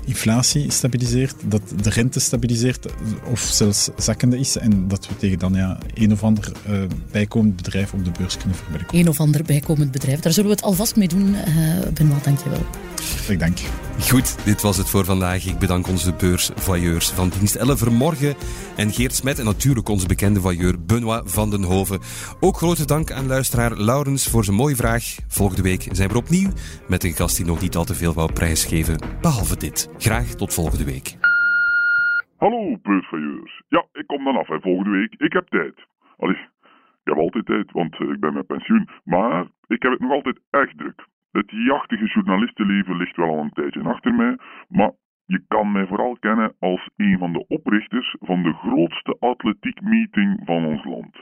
[0.09, 2.85] inflatie stabiliseert, dat de rente stabiliseert
[3.31, 6.81] of zelfs zakkende is en dat we tegen dan ja, een of ander uh,
[7.11, 8.99] bijkomend bedrijf op de beurs kunnen verwerken.
[8.99, 11.35] Een of ander bijkomend bedrijf, daar zullen we het alvast mee doen.
[11.47, 12.65] Uh, Benoit, dankjewel.
[13.27, 13.57] Ik dank.
[14.07, 15.45] Goed, dit was het voor vandaag.
[15.45, 18.33] Ik bedank onze beursvoyeurs van dienst 11 vanmorgen
[18.77, 21.99] en Geert Smet en natuurlijk onze bekende voyeur Benoit van den Hoven.
[22.39, 25.03] Ook grote dank aan luisteraar Laurens voor zijn mooie vraag.
[25.27, 26.49] Volgende week zijn we opnieuw
[26.87, 29.77] met een gast die nog niet al te veel wou prijsgeven, behalve dit.
[29.97, 31.07] Graag tot volgende week.
[32.37, 33.63] Hallo beursvoyeurs.
[33.67, 35.13] Ja, ik kom dan af volgende week.
[35.17, 35.75] Ik heb tijd.
[36.17, 36.41] Allee,
[37.03, 38.89] ik heb altijd tijd, want ik ben met pensioen.
[39.03, 41.07] Maar ik heb het nog altijd echt druk.
[41.31, 44.91] Het jachtige journalistenleven ligt wel al een tijdje achter mij, maar
[45.25, 50.41] Je kan mij vooral kennen als een van de oprichters van de grootste atletiek meeting
[50.45, 51.15] van ons land.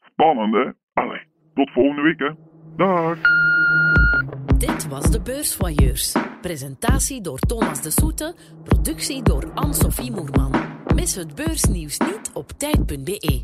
[0.00, 0.70] Spannend, hè?
[1.02, 1.20] Allee,
[1.54, 2.30] tot volgende week, hè.
[2.76, 3.18] Dag!
[4.58, 6.16] Dit was de Beursvoyeurs.
[6.40, 8.34] Presentatie door Thomas de Soete,
[8.64, 10.52] productie door Anne-Sophie Moerman.
[10.94, 13.42] Mis het beursnieuws niet op tijd.be.